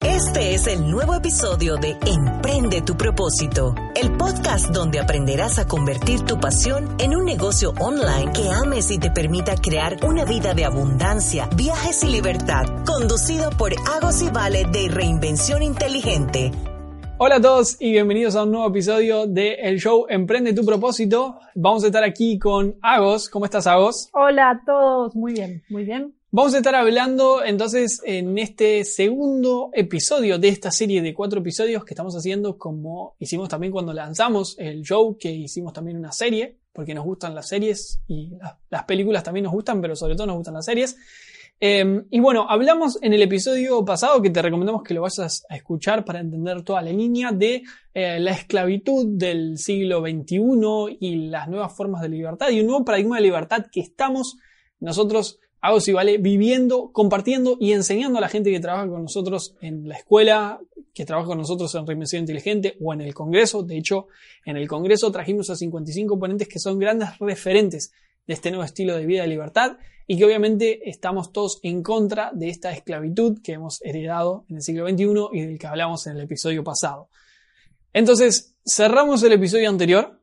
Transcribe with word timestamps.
Este 0.00 0.54
es 0.54 0.66
el 0.66 0.90
nuevo 0.90 1.14
episodio 1.14 1.76
de 1.76 1.96
Emprende 2.04 2.82
tu 2.82 2.96
propósito, 2.96 3.74
el 3.94 4.12
podcast 4.16 4.66
donde 4.66 5.00
aprenderás 5.00 5.58
a 5.58 5.66
convertir 5.66 6.20
tu 6.20 6.38
pasión 6.38 6.94
en 6.98 7.16
un 7.16 7.24
negocio 7.24 7.72
online 7.80 8.32
que 8.32 8.50
ames 8.50 8.90
y 8.90 8.98
te 8.98 9.10
permita 9.10 9.56
crear 9.56 9.96
una 10.04 10.24
vida 10.24 10.52
de 10.52 10.66
abundancia, 10.66 11.48
viajes 11.56 12.04
y 12.04 12.08
libertad, 12.08 12.66
conducido 12.84 13.50
por 13.50 13.72
Agos 13.94 14.20
y 14.20 14.28
Vale 14.28 14.66
de 14.66 14.88
Reinvención 14.88 15.62
Inteligente. 15.62 16.52
Hola 17.18 17.36
a 17.36 17.40
todos 17.40 17.80
y 17.80 17.92
bienvenidos 17.92 18.36
a 18.36 18.42
un 18.42 18.50
nuevo 18.50 18.68
episodio 18.68 19.26
de 19.26 19.54
el 19.54 19.80
show 19.80 20.04
Emprende 20.06 20.52
tu 20.52 20.66
propósito. 20.66 21.40
Vamos 21.54 21.82
a 21.82 21.86
estar 21.86 22.04
aquí 22.04 22.38
con 22.38 22.76
Agos. 22.82 23.30
¿Cómo 23.30 23.46
estás, 23.46 23.66
Agos? 23.66 24.10
Hola 24.12 24.50
a 24.50 24.60
todos, 24.66 25.16
muy 25.16 25.32
bien, 25.32 25.62
muy 25.70 25.84
bien. 25.84 26.14
Vamos 26.30 26.52
a 26.52 26.58
estar 26.58 26.74
hablando 26.74 27.42
entonces 27.42 28.02
en 28.04 28.36
este 28.36 28.84
segundo 28.84 29.70
episodio 29.72 30.38
de 30.38 30.48
esta 30.48 30.70
serie 30.70 31.00
de 31.00 31.14
cuatro 31.14 31.40
episodios 31.40 31.86
que 31.86 31.94
estamos 31.94 32.14
haciendo 32.14 32.58
como 32.58 33.16
hicimos 33.18 33.48
también 33.48 33.72
cuando 33.72 33.94
lanzamos 33.94 34.54
el 34.58 34.82
show, 34.82 35.16
que 35.18 35.30
hicimos 35.30 35.72
también 35.72 35.96
una 35.96 36.12
serie, 36.12 36.58
porque 36.74 36.92
nos 36.92 37.06
gustan 37.06 37.34
las 37.34 37.48
series 37.48 37.98
y 38.06 38.34
las 38.68 38.84
películas 38.84 39.22
también 39.24 39.44
nos 39.44 39.54
gustan, 39.54 39.80
pero 39.80 39.96
sobre 39.96 40.16
todo 40.16 40.26
nos 40.26 40.36
gustan 40.36 40.52
las 40.52 40.66
series. 40.66 40.98
Eh, 41.58 42.02
y 42.10 42.20
bueno, 42.20 42.46
hablamos 42.48 42.98
en 43.02 43.14
el 43.14 43.22
episodio 43.22 43.84
pasado, 43.84 44.20
que 44.20 44.30
te 44.30 44.42
recomendamos 44.42 44.82
que 44.82 44.94
lo 44.94 45.02
vayas 45.02 45.46
a 45.48 45.56
escuchar 45.56 46.04
para 46.04 46.20
entender 46.20 46.62
toda 46.62 46.82
la 46.82 46.90
línea 46.90 47.32
de 47.32 47.62
eh, 47.94 48.20
la 48.20 48.32
esclavitud 48.32 49.06
del 49.16 49.56
siglo 49.56 50.00
XXI 50.00 50.98
y 51.00 51.28
las 51.28 51.48
nuevas 51.48 51.74
formas 51.74 52.02
de 52.02 52.10
libertad 52.10 52.50
y 52.50 52.60
un 52.60 52.66
nuevo 52.66 52.84
paradigma 52.84 53.16
de 53.16 53.22
libertad 53.22 53.66
que 53.72 53.80
estamos 53.80 54.36
nosotros 54.80 55.40
Hago 55.66 55.80
si 55.80 55.92
vale 55.92 56.18
viviendo, 56.18 56.92
compartiendo 56.92 57.56
y 57.58 57.72
enseñando 57.72 58.18
a 58.18 58.20
la 58.20 58.28
gente 58.28 58.52
que 58.52 58.60
trabaja 58.60 58.86
con 58.88 59.02
nosotros 59.02 59.56
en 59.60 59.88
la 59.88 59.96
escuela, 59.96 60.60
que 60.94 61.04
trabaja 61.04 61.26
con 61.26 61.38
nosotros 61.38 61.74
en 61.74 61.84
Reinvención 61.84 62.20
Inteligente 62.20 62.76
o 62.80 62.92
en 62.92 63.00
el 63.00 63.12
Congreso. 63.14 63.64
De 63.64 63.76
hecho, 63.76 64.06
en 64.44 64.56
el 64.56 64.68
Congreso 64.68 65.10
trajimos 65.10 65.50
a 65.50 65.56
55 65.56 66.20
ponentes 66.20 66.46
que 66.46 66.60
son 66.60 66.78
grandes 66.78 67.18
referentes 67.18 67.92
de 68.26 68.34
este 68.34 68.50
nuevo 68.50 68.64
estilo 68.64 68.96
de 68.96 69.06
vida 69.06 69.22
de 69.22 69.28
libertad 69.28 69.78
y 70.06 70.18
que 70.18 70.24
obviamente 70.24 70.88
estamos 70.88 71.32
todos 71.32 71.58
en 71.62 71.82
contra 71.82 72.30
de 72.32 72.48
esta 72.48 72.72
esclavitud 72.72 73.40
que 73.42 73.52
hemos 73.52 73.82
heredado 73.82 74.44
en 74.48 74.56
el 74.56 74.62
siglo 74.62 74.88
XXI 74.88 75.28
y 75.32 75.40
del 75.42 75.58
que 75.58 75.66
hablamos 75.66 76.06
en 76.06 76.16
el 76.16 76.22
episodio 76.22 76.62
pasado. 76.62 77.08
Entonces, 77.92 78.54
cerramos 78.64 79.22
el 79.22 79.32
episodio 79.32 79.68
anterior 79.68 80.20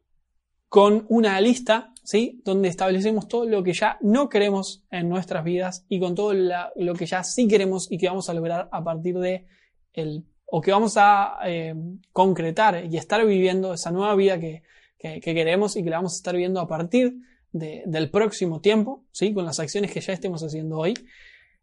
con 0.70 1.06
una 1.10 1.40
lista 1.42 1.94
¿sí? 2.04 2.42
Donde 2.44 2.68
establecemos 2.68 3.28
todo 3.28 3.46
lo 3.46 3.64
que 3.64 3.74
ya 3.74 3.98
no 4.02 4.30
queremos 4.30 4.84
en 4.92 5.10
nuestras 5.10 5.44
vidas 5.44 5.86
y 5.90 6.00
con 6.00 6.16
todo 6.16 6.34
lo 6.34 6.94
que 6.94 7.06
ya 7.06 7.24
sí 7.24 7.48
queremos 7.48 7.92
y 7.92 7.98
que 7.98 8.08
vamos 8.08 8.30
a 8.30 8.34
lograr 8.34 8.70
a 8.72 8.84
partir 8.84 9.18
de 9.18 9.48
el, 9.94 10.26
o 10.46 10.62
que 10.62 10.72
vamos 10.72 10.96
a 10.98 11.38
eh, 11.46 11.74
concretar 12.12 12.86
y 12.86 12.98
estar 12.98 13.26
viviendo 13.26 13.74
esa 13.74 13.92
nueva 13.92 14.16
vida 14.16 14.40
que, 14.40 14.64
queremos 15.00 15.76
y 15.76 15.84
que 15.84 15.90
la 15.90 15.98
vamos 15.98 16.14
a 16.14 16.16
estar 16.16 16.34
viviendo 16.34 16.62
a 16.62 16.68
partir 16.68 17.16
del 17.54 18.10
próximo 18.10 18.60
tiempo, 18.60 19.06
¿sí? 19.12 19.34
Con 19.34 19.46
las 19.46 19.60
acciones 19.60 19.92
que 19.92 20.02
ya 20.02 20.14
estemos 20.14 20.42
haciendo 20.44 20.78
hoy. 20.78 20.94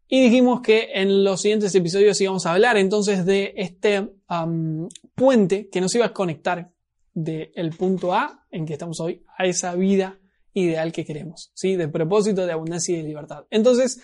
Y 0.07 0.21
dijimos 0.23 0.61
que 0.61 0.89
en 0.93 1.23
los 1.23 1.41
siguientes 1.41 1.73
episodios 1.75 2.19
íbamos 2.19 2.45
a 2.45 2.53
hablar 2.53 2.77
entonces 2.77 3.25
de 3.25 3.53
este 3.55 4.09
puente 5.15 5.69
que 5.69 5.81
nos 5.81 5.93
iba 5.95 6.07
a 6.07 6.13
conectar 6.13 6.71
del 7.13 7.71
punto 7.77 8.13
A 8.13 8.45
en 8.51 8.65
que 8.65 8.73
estamos 8.73 8.99
hoy 8.99 9.23
a 9.37 9.45
esa 9.45 9.75
vida 9.75 10.19
ideal 10.53 10.91
que 10.91 11.05
queremos, 11.05 11.51
¿sí? 11.53 11.75
De 11.75 11.87
propósito, 11.87 12.45
de 12.45 12.51
abundancia 12.51 12.93
y 12.93 13.01
de 13.01 13.07
libertad. 13.07 13.45
Entonces, 13.49 14.01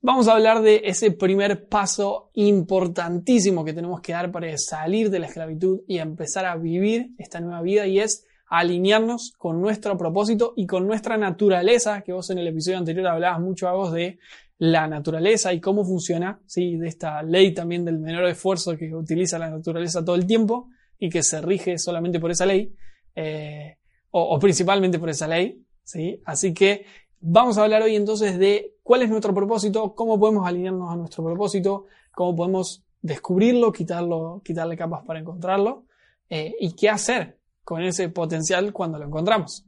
vamos 0.00 0.28
a 0.28 0.34
hablar 0.34 0.62
de 0.62 0.82
ese 0.84 1.10
primer 1.10 1.68
paso 1.68 2.30
importantísimo 2.34 3.64
que 3.64 3.72
tenemos 3.72 4.00
que 4.00 4.12
dar 4.12 4.30
para 4.30 4.56
salir 4.56 5.10
de 5.10 5.18
la 5.18 5.26
esclavitud 5.26 5.80
y 5.86 5.98
empezar 5.98 6.44
a 6.46 6.56
vivir 6.56 7.10
esta 7.18 7.40
nueva 7.40 7.62
vida 7.62 7.86
y 7.86 7.98
es 7.98 8.24
alinearnos 8.48 9.32
con 9.36 9.60
nuestro 9.60 9.96
propósito 9.96 10.54
y 10.56 10.66
con 10.66 10.86
nuestra 10.86 11.16
naturaleza, 11.16 12.02
que 12.02 12.12
vos 12.12 12.30
en 12.30 12.38
el 12.38 12.48
episodio 12.48 12.78
anterior 12.78 13.06
hablabas 13.06 13.40
mucho 13.40 13.68
a 13.68 13.72
vos 13.72 13.92
de 13.92 14.18
la 14.58 14.88
naturaleza 14.88 15.52
y 15.52 15.60
cómo 15.60 15.84
funciona, 15.84 16.40
¿sí? 16.46 16.76
de 16.76 16.88
esta 16.88 17.22
ley 17.22 17.54
también 17.54 17.84
del 17.84 17.98
menor 17.98 18.24
esfuerzo 18.24 18.76
que 18.76 18.94
utiliza 18.94 19.38
la 19.38 19.50
naturaleza 19.50 20.04
todo 20.04 20.16
el 20.16 20.26
tiempo 20.26 20.68
y 20.98 21.08
que 21.10 21.22
se 21.22 21.40
rige 21.40 21.78
solamente 21.78 22.18
por 22.18 22.30
esa 22.30 22.46
ley. 22.46 22.74
Eh, 23.14 23.76
o, 24.10 24.38
principalmente 24.38 24.98
por 24.98 25.10
esa 25.10 25.28
ley, 25.28 25.62
¿sí? 25.84 26.20
Así 26.24 26.54
que 26.54 26.86
vamos 27.20 27.58
a 27.58 27.64
hablar 27.64 27.82
hoy 27.82 27.96
entonces 27.96 28.38
de 28.38 28.76
cuál 28.82 29.02
es 29.02 29.10
nuestro 29.10 29.34
propósito, 29.34 29.94
cómo 29.94 30.18
podemos 30.18 30.46
alinearnos 30.46 30.90
a 30.90 30.96
nuestro 30.96 31.24
propósito, 31.24 31.86
cómo 32.12 32.34
podemos 32.34 32.84
descubrirlo, 33.02 33.72
quitarlo, 33.72 34.40
quitarle 34.44 34.76
capas 34.76 35.04
para 35.04 35.20
encontrarlo 35.20 35.84
eh, 36.30 36.54
y 36.58 36.74
qué 36.74 36.88
hacer 36.88 37.37
con 37.68 37.82
ese 37.82 38.08
potencial 38.08 38.72
cuando 38.72 38.98
lo 38.98 39.04
encontramos. 39.04 39.66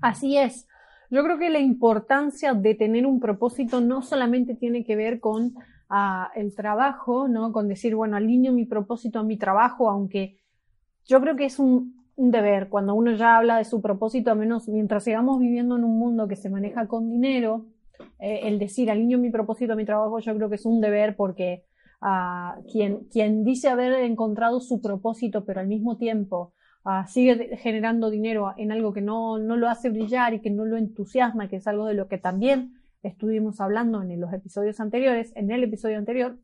Así 0.00 0.38
es. 0.38 0.68
Yo 1.10 1.24
creo 1.24 1.38
que 1.38 1.50
la 1.50 1.58
importancia 1.58 2.54
de 2.54 2.76
tener 2.76 3.04
un 3.04 3.18
propósito 3.18 3.80
no 3.80 4.00
solamente 4.00 4.54
tiene 4.54 4.84
que 4.84 4.94
ver 4.94 5.18
con 5.18 5.54
ah, 5.88 6.30
el 6.36 6.54
trabajo, 6.54 7.26
¿no? 7.26 7.50
Con 7.50 7.66
decir, 7.66 7.96
bueno, 7.96 8.16
alineo 8.16 8.52
mi 8.52 8.64
propósito 8.64 9.18
a 9.18 9.24
mi 9.24 9.36
trabajo, 9.38 9.90
aunque 9.90 10.36
yo 11.04 11.20
creo 11.20 11.34
que 11.34 11.46
es 11.46 11.58
un, 11.58 11.96
deber. 12.16 12.68
Cuando 12.68 12.94
uno 12.94 13.10
ya 13.16 13.38
habla 13.38 13.58
de 13.58 13.64
su 13.64 13.82
propósito, 13.82 14.30
a 14.30 14.36
menos 14.36 14.68
mientras 14.68 15.02
sigamos 15.02 15.40
viviendo 15.40 15.76
en 15.76 15.82
un 15.82 15.98
mundo 15.98 16.28
que 16.28 16.36
se 16.36 16.48
maneja 16.48 16.86
con 16.86 17.10
dinero, 17.10 17.66
eh, 18.20 18.42
el 18.44 18.60
decir 18.60 18.88
alineo 18.88 19.18
mi 19.18 19.30
propósito 19.30 19.72
a 19.72 19.76
mi 19.76 19.84
trabajo, 19.84 20.20
yo 20.20 20.32
creo 20.36 20.48
que 20.48 20.54
es 20.54 20.64
un 20.64 20.80
deber 20.80 21.16
porque 21.16 21.64
uh, 22.02 22.62
quien, 22.70 23.08
quien 23.10 23.42
dice 23.42 23.68
haber 23.68 23.94
encontrado 24.04 24.60
su 24.60 24.80
propósito, 24.80 25.44
pero 25.44 25.58
al 25.58 25.66
mismo 25.66 25.96
tiempo 25.96 26.52
sigue 27.08 27.56
generando 27.56 28.10
dinero 28.10 28.54
en 28.56 28.72
algo 28.72 28.92
que 28.92 29.00
no, 29.00 29.38
no 29.38 29.56
lo 29.56 29.68
hace 29.68 29.90
brillar 29.90 30.34
y 30.34 30.40
que 30.40 30.50
no 30.50 30.64
lo 30.64 30.76
entusiasma, 30.76 31.48
que 31.48 31.56
es 31.56 31.66
algo 31.66 31.86
de 31.86 31.94
lo 31.94 32.08
que 32.08 32.18
también 32.18 32.74
estuvimos 33.02 33.60
hablando 33.60 34.02
en 34.02 34.20
los 34.20 34.32
episodios 34.32 34.80
anteriores, 34.80 35.32
en 35.36 35.50
el 35.50 35.64
episodio 35.64 35.98
anterior, 35.98 36.38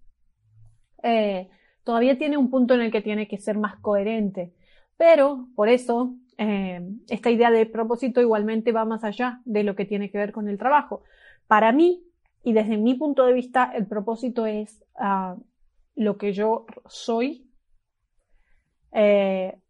eh, 1.02 1.48
todavía 1.84 2.18
tiene 2.18 2.36
un 2.36 2.50
punto 2.50 2.74
en 2.74 2.80
el 2.80 2.92
que 2.92 3.02
tiene 3.02 3.28
que 3.28 3.38
ser 3.38 3.58
más 3.58 3.76
coherente. 3.76 4.52
Pero 4.96 5.48
por 5.54 5.68
eso 5.68 6.14
eh, 6.38 6.80
esta 7.08 7.30
idea 7.30 7.50
de 7.50 7.66
propósito 7.66 8.20
igualmente 8.20 8.72
va 8.72 8.84
más 8.84 9.04
allá 9.04 9.40
de 9.44 9.64
lo 9.64 9.74
que 9.74 9.84
tiene 9.84 10.10
que 10.10 10.18
ver 10.18 10.32
con 10.32 10.48
el 10.48 10.58
trabajo. 10.58 11.02
Para 11.46 11.72
mí, 11.72 12.04
y 12.44 12.52
desde 12.52 12.76
mi 12.76 12.94
punto 12.94 13.26
de 13.26 13.32
vista, 13.32 13.72
el 13.74 13.86
propósito 13.86 14.46
es 14.46 14.84
ah, 14.96 15.36
lo 15.94 16.16
que 16.16 16.32
yo 16.32 16.66
soy 16.86 17.48
eh, 18.92 19.61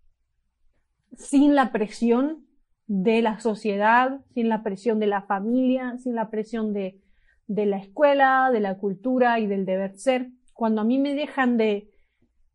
sin 1.16 1.54
la 1.54 1.72
presión 1.72 2.46
de 2.86 3.22
la 3.22 3.40
sociedad, 3.40 4.20
sin 4.34 4.48
la 4.48 4.62
presión 4.62 4.98
de 4.98 5.06
la 5.06 5.22
familia, 5.22 5.96
sin 5.98 6.14
la 6.14 6.30
presión 6.30 6.72
de, 6.72 7.00
de 7.46 7.66
la 7.66 7.78
escuela, 7.78 8.50
de 8.52 8.60
la 8.60 8.78
cultura 8.78 9.38
y 9.38 9.46
del 9.46 9.64
deber 9.64 9.96
ser. 9.98 10.30
Cuando 10.52 10.80
a 10.80 10.84
mí 10.84 10.98
me 10.98 11.14
dejan 11.14 11.56
de 11.56 11.92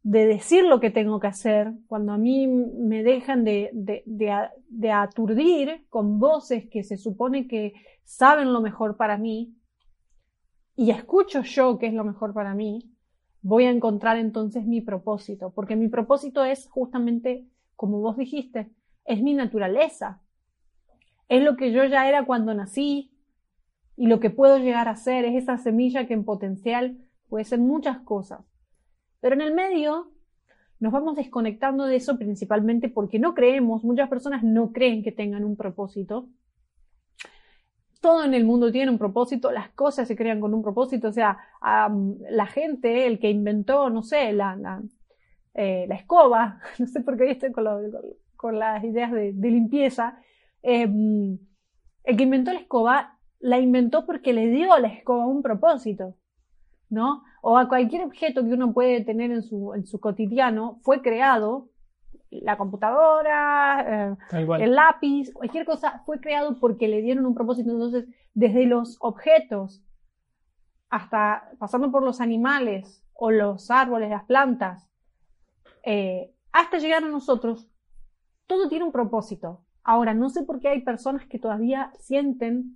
de 0.09 0.25
decir 0.25 0.63
lo 0.63 0.80
que 0.80 0.89
tengo 0.89 1.19
que 1.19 1.27
hacer, 1.27 1.74
cuando 1.86 2.13
a 2.13 2.18
mí 2.18 2.48
me 2.48 3.04
dejan 3.04 3.44
de, 3.44 3.71
de, 3.74 4.92
aturdir 4.92 5.86
con 5.89 6.18
voces 6.18 6.69
que 6.71 6.81
se 6.83 6.95
supone 6.95 7.45
que 7.45 7.74
saben 8.06 8.53
lo 8.53 8.62
mejor 8.62 8.95
para 8.95 9.18
mí, 9.18 9.53
y 10.77 10.92
escucho 10.92 11.42
yo 11.42 11.77
qué 11.77 11.88
es 11.88 11.94
lo 11.94 12.06
mejor 12.06 12.33
para 12.33 12.56
mí, 12.56 12.89
voy 13.42 13.65
a 13.65 13.69
encontrar 13.69 14.15
entonces 14.15 14.65
mi 14.65 14.80
propósito, 14.80 15.51
porque 15.53 15.75
mi 15.75 15.89
propósito 15.89 16.45
es 16.45 16.69
justamente, 16.69 17.45
como 17.77 18.01
vos 18.01 18.18
dijiste, 18.18 18.69
es 19.06 19.21
mi 19.21 19.33
naturaleza, 19.33 20.21
es 21.29 21.41
lo 21.41 21.56
que 21.56 21.71
yo 21.71 21.85
ya 21.85 22.09
era 22.09 22.25
cuando 22.25 22.53
nací 22.53 23.13
y 23.95 24.07
lo 24.07 24.19
que 24.19 24.29
puedo 24.29 24.57
llegar 24.57 24.89
a 24.89 24.95
ser, 24.95 25.24
es 25.24 25.35
esa 25.35 25.57
semilla 25.57 26.07
que 26.07 26.13
en 26.13 26.25
potencial 26.25 26.97
puede 27.29 27.45
ser 27.45 27.59
muchas 27.59 28.00
cosas. 28.00 28.41
Pero 29.21 29.35
en 29.35 29.41
el 29.41 29.53
medio 29.53 30.12
nos 30.79 30.91
vamos 30.91 31.15
desconectando 31.15 31.85
de 31.85 31.95
eso 31.95 32.18
principalmente 32.18 32.89
porque 32.89 33.19
no 33.19 33.33
creemos, 33.33 33.83
muchas 33.83 34.09
personas 34.09 34.44
no 34.44 34.71
creen 34.71 35.03
que 35.03 35.12
tengan 35.12 35.44
un 35.44 35.56
propósito. 35.56 36.29
todo 38.01 38.24
en 38.24 38.33
el 38.33 38.45
mundo 38.45 38.71
tiene 38.71 38.91
un 38.91 39.00
propósito, 39.00 39.51
las 39.51 39.69
cosas 39.71 40.07
se 40.07 40.15
crean 40.15 40.39
con 40.39 40.53
un 40.53 40.62
propósito, 40.62 41.09
o 41.09 41.12
sea, 41.12 41.39
la 41.62 42.45
gente, 42.45 43.07
el 43.07 43.19
que 43.19 43.29
inventó, 43.29 43.89
no 43.89 44.03
sé, 44.03 44.31
la, 44.33 44.56
la, 44.56 44.81
eh, 45.57 45.88
escoba, 45.92 46.59
no 46.80 46.88
sé 46.88 47.01
por 47.01 47.18
qué 47.18 47.24
hoy 47.24 47.31
estoy 47.31 47.51
con, 47.51 47.65
con, 48.38 48.59
las 48.59 48.83
ideas 48.83 49.12
de, 49.12 49.33
limpieza, 49.33 50.19
em, 50.62 51.38
el 52.04 52.18
que 52.18 52.24
inventó 52.24 52.54
la 52.54 52.59
escoba 52.59 53.19
la 53.39 53.59
inventó 53.59 54.06
porque 54.06 54.33
le 54.33 54.48
dio 54.48 54.74
a 54.74 54.80
la 54.80 54.88
escoba 54.88 55.27
un 55.27 55.44
propósito, 55.44 56.15
¿no? 56.89 57.24
O 57.42 57.57
a 57.57 57.68
cualquier 57.68 58.04
objeto 58.04 58.44
que 58.44 58.54
uno 58.54 58.74
puede 58.74 59.04
tener 59.04 59.31
en 59.31 59.44
su, 59.44 59.74
en 59.75 59.86
su 59.86 60.00
cotidiano 60.00 60.80
fue 60.83 61.01
creado 61.01 61.69
la 62.30 62.57
computadora, 62.57 64.15
eh, 64.31 64.38
el 64.60 64.75
lápiz, 64.75 65.31
cualquier 65.33 65.65
cosa 65.65 66.01
fue 66.06 66.19
creado 66.19 66.60
porque 66.60 66.88
le 66.88 67.01
dieron 67.01 67.25
un 67.25 67.33
propósito. 67.33 67.71
Entonces, 67.71 68.06
desde 68.33 68.65
los 68.65 68.98
objetos 69.00 69.83
hasta 70.89 71.50
pasando 71.60 71.92
por 71.92 72.03
los 72.03 72.21
animales 72.21 73.06
o 73.13 73.31
los 73.31 73.71
árboles, 73.71 74.10
las 74.10 74.25
plantas, 74.25 74.89
eh, 75.88 76.34
hasta 76.51 76.80
llegar 76.80 77.04
a 77.04 77.07
nosotros, 77.07 77.69
todo 78.45 78.68
tiene 78.68 78.84
un 78.84 78.92
propósito. 78.92 79.63
Ahora, 79.84 80.13
no 80.13 80.30
sé 80.30 80.44
por 80.44 80.60
qué 80.60 80.68
hay 80.68 80.81
personas 80.81 81.25
que 81.28 81.39
todavía 81.39 81.94
sienten 81.98 82.75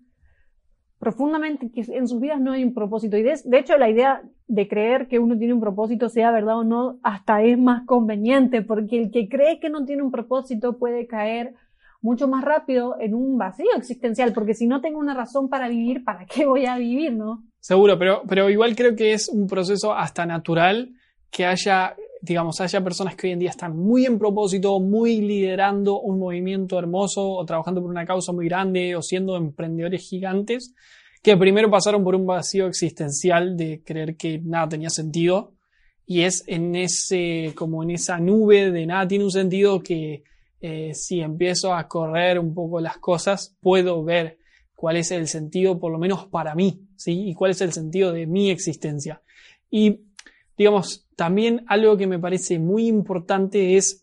profundamente 0.98 1.72
que 1.72 1.82
en 1.94 2.08
sus 2.08 2.22
vidas 2.22 2.40
no 2.40 2.54
hay 2.54 2.64
un 2.64 2.74
propósito. 2.74 3.18
Y 3.18 3.24
de, 3.24 3.36
hecho, 3.58 3.78
la 3.78 3.90
idea 3.90 4.22
de 4.48 4.68
creer 4.70 5.10
que 5.10 5.20
uno 5.20 5.38
tiene 5.38 5.54
un 5.54 5.60
propósito, 5.60 6.08
sea 6.08 6.32
verdad 6.32 6.60
o 6.60 6.64
no, 6.64 7.00
hasta 7.04 7.42
es 7.44 7.58
más 7.58 7.86
conveniente, 7.86 8.62
porque 8.62 9.02
el 9.02 9.12
que 9.12 9.28
cree 9.28 9.60
que 9.60 9.70
no 9.70 9.84
tiene 9.84 10.04
un 10.04 10.12
propósito 10.12 10.78
puede 10.78 11.06
caer 11.06 11.56
mucho 12.02 12.30
más 12.30 12.46
rápido 12.46 12.96
en 13.00 13.14
un 13.14 13.38
vacío 13.38 13.72
existencial, 13.76 14.32
porque 14.32 14.54
si 14.54 14.68
no 14.68 14.80
tengo 14.80 15.00
una 15.00 15.14
razón 15.14 15.50
para 15.50 15.68
vivir, 15.68 16.06
¿para 16.06 16.26
qué 16.26 16.46
voy 16.46 16.66
a 16.66 16.78
vivir, 16.78 17.14
no? 17.14 17.44
Seguro, 17.60 18.00
pero, 18.00 18.22
pero 18.26 18.50
igual 18.50 18.76
creo 18.76 18.96
que 18.96 19.14
es 19.14 19.28
un 19.28 19.48
proceso 19.48 19.94
hasta 19.94 20.26
natural 20.26 20.94
que 21.32 21.46
haya, 21.46 21.96
digamos, 22.22 22.62
haya 22.62 22.84
personas 22.84 23.16
que 23.16 23.28
hoy 23.28 23.34
en 23.34 23.40
día 23.40 23.50
están 23.50 23.76
muy 23.76 24.06
en 24.06 24.20
propósito, 24.20 24.80
muy 24.80 25.22
liderando 25.22 26.00
un 26.00 26.20
movimiento 26.20 26.78
hermoso 26.78 27.32
o 27.32 27.46
trabajando 27.46 27.82
por 27.82 27.90
una 27.90 28.06
causa 28.06 28.32
muy 28.32 28.46
grande 28.46 28.96
o 28.96 29.02
siendo 29.02 29.36
emprendedores 29.36 30.08
gigantes 30.08 30.74
que 31.22 31.38
primero 31.38 31.70
pasaron 31.70 32.04
por 32.04 32.16
un 32.16 32.26
vacío 32.26 32.68
existencial 32.68 33.56
de 33.56 33.84
creer 33.84 34.18
que 34.18 34.40
nada 34.40 34.70
tenía 34.70 34.90
sentido. 34.90 35.54
Y 36.06 36.22
es 36.22 36.44
en 36.48 36.76
ese 36.76 37.54
como 37.56 37.84
en 37.84 37.92
esa 37.92 38.20
nube 38.20 38.72
de 38.72 38.86
nada 38.86 39.08
tiene 39.08 39.24
un 39.24 39.32
sentido 39.32 39.82
que 39.82 40.24
eh, 40.60 40.94
si 40.94 41.22
empiezo 41.22 41.74
a 41.74 41.88
correr 41.88 42.40
un 42.40 42.54
poco 42.54 42.80
las 42.82 42.98
cosas 42.98 43.56
puedo 43.62 44.04
ver 44.04 44.38
cuál 44.76 44.98
es 44.98 45.12
el 45.12 45.28
sentido 45.28 45.80
por 45.80 45.92
lo 45.92 45.98
menos 45.98 46.26
para 46.28 46.54
mí 46.54 46.88
sí 46.96 47.30
y 47.30 47.34
cuál 47.34 47.52
es 47.52 47.62
el 47.62 47.72
sentido 47.72 48.12
de 48.12 48.26
mi 48.26 48.50
existencia. 48.50 49.22
Y 49.70 50.02
digamos 50.62 51.08
también 51.16 51.66
algo 51.68 51.98
que 51.98 52.08
me 52.08 52.20
parece 52.20 52.60
muy 52.60 52.88
importante 52.88 53.78
es 53.78 54.02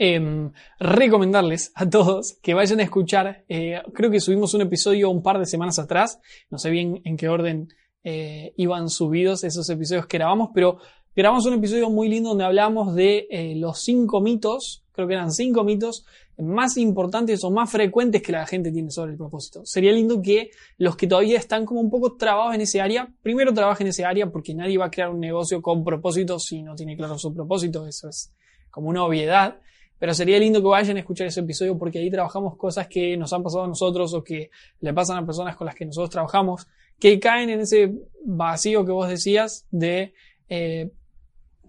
Em, 0.00 0.52
recomendarles 0.78 1.72
a 1.74 1.90
todos 1.90 2.38
que 2.40 2.54
vayan 2.54 2.78
a 2.78 2.84
escuchar, 2.84 3.44
eh, 3.48 3.82
creo 3.92 4.12
que 4.12 4.20
subimos 4.20 4.54
un 4.54 4.60
episodio 4.60 5.10
un 5.10 5.24
par 5.24 5.40
de 5.40 5.46
semanas 5.46 5.80
atrás, 5.80 6.20
no 6.50 6.58
sé 6.58 6.70
bien 6.70 7.00
en 7.04 7.16
qué 7.16 7.28
orden 7.28 7.66
eh, 8.04 8.52
iban 8.56 8.90
subidos 8.90 9.42
esos 9.42 9.68
episodios 9.68 10.06
que 10.06 10.18
grabamos, 10.18 10.50
pero 10.54 10.78
grabamos 11.18 11.46
un 11.46 11.54
episodio 11.54 11.90
muy 11.90 12.08
lindo 12.08 12.28
donde 12.28 12.44
hablamos 12.44 12.94
de 12.94 13.26
eh, 13.28 13.56
los 13.56 13.80
cinco 13.80 14.20
mitos, 14.20 14.84
creo 14.92 15.08
que 15.08 15.14
eran 15.14 15.32
cinco 15.32 15.64
mitos 15.64 16.06
más 16.36 16.76
importantes 16.76 17.42
o 17.42 17.50
más 17.50 17.72
frecuentes 17.72 18.22
que 18.22 18.30
la 18.30 18.46
gente 18.46 18.70
tiene 18.70 18.92
sobre 18.92 19.10
el 19.10 19.18
propósito. 19.18 19.66
Sería 19.66 19.90
lindo 19.90 20.22
que 20.22 20.52
los 20.76 20.94
que 20.94 21.08
todavía 21.08 21.36
están 21.36 21.66
como 21.66 21.80
un 21.80 21.90
poco 21.90 22.14
trabados 22.14 22.54
en 22.54 22.60
ese 22.60 22.80
área, 22.80 23.12
primero 23.20 23.52
trabajen 23.52 23.88
en 23.88 23.90
ese 23.90 24.04
área 24.04 24.30
porque 24.30 24.54
nadie 24.54 24.78
va 24.78 24.84
a 24.84 24.90
crear 24.92 25.10
un 25.10 25.18
negocio 25.18 25.60
con 25.60 25.82
propósito 25.82 26.38
si 26.38 26.62
no 26.62 26.76
tiene 26.76 26.96
claro 26.96 27.18
su 27.18 27.34
propósito, 27.34 27.84
eso 27.84 28.08
es 28.08 28.32
como 28.70 28.88
una 28.88 29.02
obviedad. 29.02 29.58
Pero 29.98 30.14
sería 30.14 30.38
lindo 30.38 30.60
que 30.60 30.68
vayan 30.68 30.98
a 30.98 31.00
escuchar 31.00 31.26
ese 31.26 31.40
episodio 31.40 31.76
porque 31.76 31.98
ahí 31.98 32.12
trabajamos 32.12 32.56
cosas 32.56 32.86
que 32.86 33.16
nos 33.16 33.32
han 33.32 33.42
pasado 33.42 33.64
a 33.64 33.66
nosotros 33.66 34.14
o 34.14 34.22
que 34.22 34.50
le 34.78 34.94
pasan 34.94 35.16
a 35.16 35.26
personas 35.26 35.56
con 35.56 35.66
las 35.66 35.74
que 35.74 35.84
nosotros 35.84 36.10
trabajamos, 36.10 36.68
que 37.00 37.18
caen 37.18 37.50
en 37.50 37.58
ese 37.58 37.92
vacío 38.24 38.84
que 38.84 38.92
vos 38.92 39.08
decías 39.08 39.66
de 39.72 40.14
eh, 40.48 40.92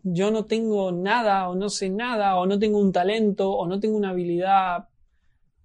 yo 0.04 0.32
no 0.32 0.46
tengo 0.46 0.92
nada 0.92 1.50
o 1.50 1.56
no 1.56 1.70
sé 1.70 1.90
nada 1.90 2.38
o 2.38 2.46
no 2.46 2.58
tengo 2.60 2.80
un 2.80 2.92
talento 2.92 3.52
o 3.52 3.68
no 3.68 3.80
tengo 3.80 3.98
una 3.98 4.10
habilidad 4.10 4.88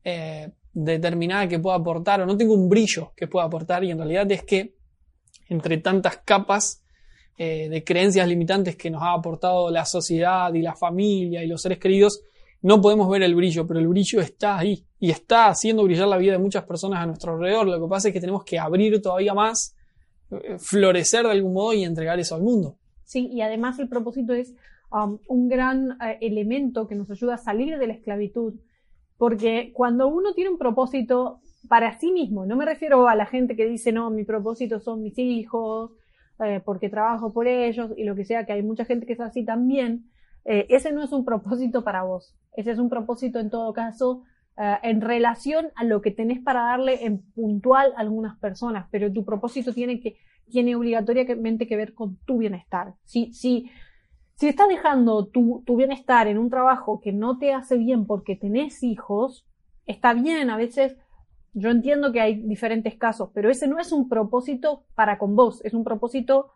eh, 0.02 0.52
determinada 0.72 1.48
que 1.48 1.58
pueda 1.58 1.76
aportar 1.76 2.20
o 2.20 2.26
no 2.26 2.36
tengo 2.36 2.54
un 2.54 2.68
brillo 2.68 3.12
que 3.16 3.26
pueda 3.26 3.46
aportar 3.46 3.84
y 3.84 3.90
en 3.90 3.98
realidad 3.98 4.30
es 4.32 4.42
que 4.42 4.74
entre 5.48 5.78
tantas 5.78 6.18
capas 6.18 6.84
eh, 7.36 7.68
de 7.68 7.82
creencias 7.82 8.28
limitantes 8.28 8.76
que 8.76 8.90
nos 8.90 9.02
ha 9.02 9.12
aportado 9.12 9.70
la 9.70 9.84
sociedad 9.84 10.52
y 10.54 10.62
la 10.62 10.74
familia 10.74 11.42
y 11.42 11.48
los 11.48 11.62
seres 11.62 11.78
queridos, 11.78 12.22
no 12.62 12.80
podemos 12.80 13.08
ver 13.10 13.22
el 13.22 13.34
brillo, 13.34 13.66
pero 13.66 13.80
el 13.80 13.88
brillo 13.88 14.20
está 14.20 14.58
ahí 14.58 14.86
y 14.98 15.10
está 15.10 15.48
haciendo 15.48 15.82
brillar 15.82 16.08
la 16.08 16.16
vida 16.16 16.32
de 16.32 16.38
muchas 16.38 16.64
personas 16.64 17.00
a 17.00 17.06
nuestro 17.06 17.34
alrededor. 17.34 17.66
Lo 17.66 17.80
que 17.80 17.88
pasa 17.90 18.08
es 18.08 18.14
que 18.14 18.20
tenemos 18.20 18.44
que 18.44 18.58
abrir 18.58 19.02
todavía 19.02 19.34
más, 19.34 19.74
eh, 20.30 20.58
florecer 20.58 21.24
de 21.24 21.32
algún 21.32 21.52
modo 21.52 21.72
y 21.74 21.84
entregar 21.84 22.18
eso 22.20 22.36
al 22.36 22.42
mundo. 22.42 22.78
Sí, 23.14 23.28
y 23.30 23.42
además 23.42 23.78
el 23.78 23.88
propósito 23.88 24.32
es 24.32 24.56
um, 24.90 25.18
un 25.28 25.48
gran 25.48 25.92
eh, 26.02 26.18
elemento 26.20 26.88
que 26.88 26.96
nos 26.96 27.08
ayuda 27.12 27.34
a 27.34 27.38
salir 27.38 27.78
de 27.78 27.86
la 27.86 27.92
esclavitud, 27.92 28.54
porque 29.18 29.70
cuando 29.72 30.08
uno 30.08 30.34
tiene 30.34 30.50
un 30.50 30.58
propósito 30.58 31.38
para 31.68 31.96
sí 32.00 32.10
mismo, 32.10 32.44
no 32.44 32.56
me 32.56 32.64
refiero 32.64 33.06
a 33.06 33.14
la 33.14 33.26
gente 33.26 33.54
que 33.54 33.66
dice, 33.66 33.92
no, 33.92 34.10
mi 34.10 34.24
propósito 34.24 34.80
son 34.80 35.00
mis 35.00 35.16
hijos, 35.16 35.92
eh, 36.44 36.60
porque 36.64 36.88
trabajo 36.88 37.32
por 37.32 37.46
ellos 37.46 37.92
y 37.96 38.02
lo 38.02 38.16
que 38.16 38.24
sea, 38.24 38.46
que 38.46 38.52
hay 38.52 38.64
mucha 38.64 38.84
gente 38.84 39.06
que 39.06 39.12
es 39.12 39.20
así 39.20 39.44
también, 39.44 40.10
eh, 40.44 40.66
ese 40.68 40.90
no 40.90 41.00
es 41.00 41.12
un 41.12 41.24
propósito 41.24 41.84
para 41.84 42.02
vos. 42.02 42.34
Ese 42.56 42.72
es 42.72 42.80
un 42.80 42.88
propósito 42.88 43.38
en 43.38 43.48
todo 43.48 43.72
caso 43.72 44.24
en 44.56 45.00
relación 45.00 45.66
a 45.74 45.82
lo 45.82 46.00
que 46.00 46.12
tenés 46.12 46.40
para 46.40 46.60
darle 46.60 47.04
en 47.04 47.18
puntual 47.32 47.92
a 47.96 48.00
algunas 48.00 48.38
personas, 48.38 48.86
pero 48.92 49.12
tu 49.12 49.24
propósito 49.24 49.72
tiene 49.72 49.98
que 49.98 50.16
tiene 50.50 50.76
obligatoriamente 50.76 51.66
que 51.66 51.76
ver 51.76 51.94
con 51.94 52.16
tu 52.24 52.38
bienestar. 52.38 52.94
Si, 53.04 53.32
si, 53.32 53.70
si 54.34 54.48
estás 54.48 54.68
dejando 54.68 55.26
tu, 55.26 55.62
tu 55.66 55.76
bienestar 55.76 56.26
en 56.28 56.38
un 56.38 56.50
trabajo 56.50 57.00
que 57.00 57.12
no 57.12 57.38
te 57.38 57.52
hace 57.52 57.76
bien 57.76 58.06
porque 58.06 58.36
tenés 58.36 58.82
hijos, 58.82 59.46
está 59.86 60.14
bien, 60.14 60.50
a 60.50 60.56
veces 60.56 60.96
yo 61.52 61.70
entiendo 61.70 62.12
que 62.12 62.20
hay 62.20 62.34
diferentes 62.34 62.96
casos, 62.96 63.30
pero 63.32 63.48
ese 63.50 63.68
no 63.68 63.78
es 63.78 63.92
un 63.92 64.08
propósito 64.08 64.84
para 64.94 65.18
con 65.18 65.36
vos, 65.36 65.64
es 65.64 65.72
un 65.72 65.84
propósito 65.84 66.50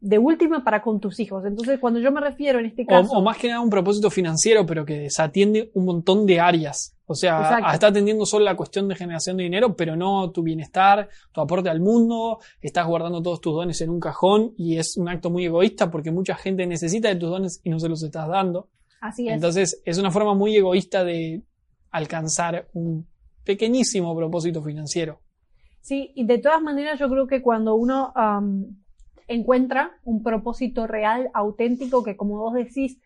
de 0.00 0.18
última 0.18 0.64
para 0.64 0.80
con 0.80 0.98
tus 0.98 1.20
hijos. 1.20 1.44
Entonces, 1.44 1.78
cuando 1.78 2.00
yo 2.00 2.10
me 2.10 2.20
refiero 2.20 2.58
en 2.58 2.66
este 2.66 2.86
caso... 2.86 3.12
O, 3.12 3.22
más 3.22 3.36
que 3.36 3.48
nada 3.48 3.60
un 3.60 3.68
propósito 3.68 4.10
financiero, 4.10 4.64
pero 4.64 4.84
que 4.84 4.98
desatiende 4.98 5.70
un 5.74 5.84
montón 5.84 6.24
de 6.24 6.40
áreas. 6.40 6.96
O 7.04 7.14
sea, 7.14 7.58
está 7.72 7.88
atendiendo 7.88 8.24
solo 8.24 8.44
la 8.44 8.56
cuestión 8.56 8.88
de 8.88 8.94
generación 8.94 9.36
de 9.36 9.42
dinero, 9.42 9.76
pero 9.76 9.96
no 9.96 10.30
tu 10.30 10.42
bienestar, 10.42 11.08
tu 11.32 11.40
aporte 11.40 11.68
al 11.68 11.80
mundo, 11.80 12.38
estás 12.60 12.86
guardando 12.86 13.20
todos 13.20 13.40
tus 13.40 13.52
dones 13.52 13.80
en 13.80 13.90
un 13.90 14.00
cajón 14.00 14.54
y 14.56 14.76
es 14.76 14.96
un 14.96 15.08
acto 15.08 15.28
muy 15.28 15.44
egoísta 15.44 15.90
porque 15.90 16.12
mucha 16.12 16.36
gente 16.36 16.66
necesita 16.66 17.08
de 17.08 17.16
tus 17.16 17.28
dones 17.28 17.60
y 17.64 17.70
no 17.70 17.80
se 17.80 17.88
los 17.88 18.02
estás 18.02 18.28
dando. 18.28 18.68
Así 19.00 19.28
es. 19.28 19.34
Entonces, 19.34 19.82
es 19.84 19.98
una 19.98 20.10
forma 20.10 20.34
muy 20.34 20.56
egoísta 20.56 21.04
de 21.04 21.42
alcanzar 21.90 22.68
un 22.72 23.06
pequeñísimo 23.44 24.16
propósito 24.16 24.62
financiero. 24.62 25.20
Sí, 25.80 26.12
y 26.14 26.24
de 26.26 26.38
todas 26.38 26.62
maneras 26.62 26.98
yo 26.98 27.08
creo 27.08 27.26
que 27.26 27.42
cuando 27.42 27.74
uno 27.74 28.12
encuentra 29.30 29.92
un 30.04 30.22
propósito 30.22 30.86
real, 30.86 31.30
auténtico, 31.34 32.02
que 32.02 32.16
como 32.16 32.38
vos 32.38 32.52
decís, 32.52 33.00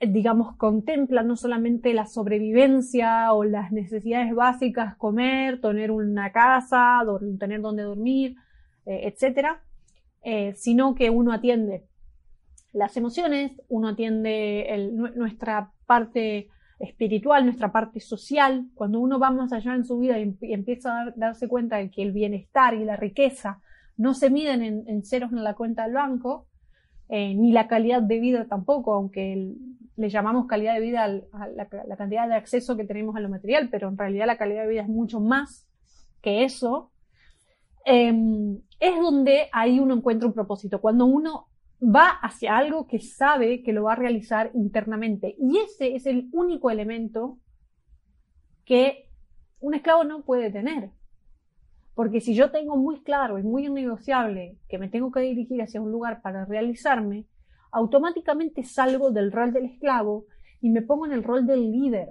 digamos, 0.00 0.56
contempla 0.56 1.22
no 1.22 1.36
solamente 1.36 1.94
la 1.94 2.06
sobrevivencia 2.06 3.32
o 3.32 3.44
las 3.44 3.70
necesidades 3.70 4.34
básicas, 4.34 4.96
comer, 4.96 5.60
tener 5.60 5.92
una 5.92 6.32
casa, 6.32 7.00
tener 7.38 7.60
donde 7.60 7.84
dormir, 7.84 8.34
eh, 8.84 9.02
etcétera, 9.04 9.62
eh, 10.22 10.54
sino 10.56 10.96
que 10.96 11.10
uno 11.10 11.32
atiende 11.32 11.84
las 12.72 12.96
emociones, 12.96 13.52
uno 13.68 13.90
atiende 13.90 14.90
nuestra 15.14 15.70
parte 15.86 16.48
espiritual, 16.80 17.44
nuestra 17.44 17.70
parte 17.70 18.00
social. 18.00 18.66
Cuando 18.74 18.98
uno 18.98 19.20
va 19.20 19.30
más 19.30 19.52
allá 19.52 19.76
en 19.76 19.84
su 19.84 20.00
vida 20.00 20.18
y, 20.18 20.36
empieza 20.40 21.02
a 21.02 21.12
darse 21.14 21.46
cuenta 21.46 21.76
de 21.76 21.90
que 21.90 22.02
el 22.02 22.10
bienestar 22.10 22.74
y 22.74 22.84
la 22.84 22.96
riqueza 22.96 23.60
no 23.96 24.14
se 24.14 24.30
miden 24.30 24.84
en, 24.86 25.04
ceros 25.04 25.32
en 25.32 25.44
la 25.44 25.54
cuenta 25.54 25.84
del 25.84 25.94
banco, 25.94 26.46
eh, 27.08 27.34
ni 27.34 27.52
la 27.52 27.68
calidad 27.68 28.02
de 28.02 28.18
vida 28.18 28.46
tampoco, 28.46 28.94
aunque 28.94 29.54
le 29.96 30.08
llamamos 30.08 30.46
calidad 30.46 30.74
de 30.74 30.80
vida 30.80 31.04
a 31.04 31.48
la, 31.48 31.96
cantidad 31.96 32.26
de 32.26 32.34
acceso 32.34 32.76
que 32.76 32.84
tenemos 32.84 33.14
a 33.16 33.20
lo 33.20 33.28
material, 33.28 33.68
pero 33.70 33.88
en 33.88 33.98
realidad 33.98 34.26
la 34.26 34.38
calidad 34.38 34.62
de 34.62 34.68
vida 34.68 34.82
es 34.82 34.88
mucho 34.88 35.20
más 35.20 35.68
que 36.20 36.44
eso, 36.44 36.90
em, 37.84 38.60
es 38.80 38.96
donde 38.96 39.48
ahí 39.52 39.78
uno 39.78 39.94
encuentra 39.94 40.26
un 40.26 40.34
propósito, 40.34 40.80
cuando 40.80 41.06
uno 41.06 41.48
va 41.84 42.08
hacia 42.08 42.56
algo 42.56 42.86
que 42.86 42.98
sabe 42.98 43.62
que 43.62 43.72
lo 43.72 43.84
va 43.84 43.92
a 43.92 43.96
realizar 43.96 44.50
internamente. 44.54 45.36
Y 45.38 45.58
ese 45.58 45.94
es 45.94 46.06
el 46.06 46.28
único 46.32 46.70
elemento 46.70 47.38
que 48.64 49.10
un 49.60 49.74
esclavo 49.74 50.04
no 50.04 50.22
puede 50.24 50.50
tener. 50.50 50.90
Porque 51.94 52.20
si 52.20 52.34
yo 52.34 52.50
tengo 52.50 52.76
muy 52.76 53.02
claro 53.02 53.38
y 53.38 53.42
muy 53.42 53.66
innegociable 53.66 54.58
que 54.68 54.78
me 54.78 54.88
tengo 54.88 55.12
que 55.12 55.20
dirigir 55.20 55.62
hacia 55.62 55.80
un 55.80 55.92
lugar 55.92 56.22
para 56.22 56.44
realizarme, 56.44 57.26
automáticamente 57.70 58.62
salgo 58.64 59.10
del 59.10 59.32
rol 59.32 59.52
del 59.52 59.66
esclavo 59.66 60.26
y 60.60 60.70
me 60.70 60.82
pongo 60.82 61.06
en 61.06 61.12
el 61.12 61.22
rol 61.22 61.46
del 61.46 61.70
líder. 61.70 62.08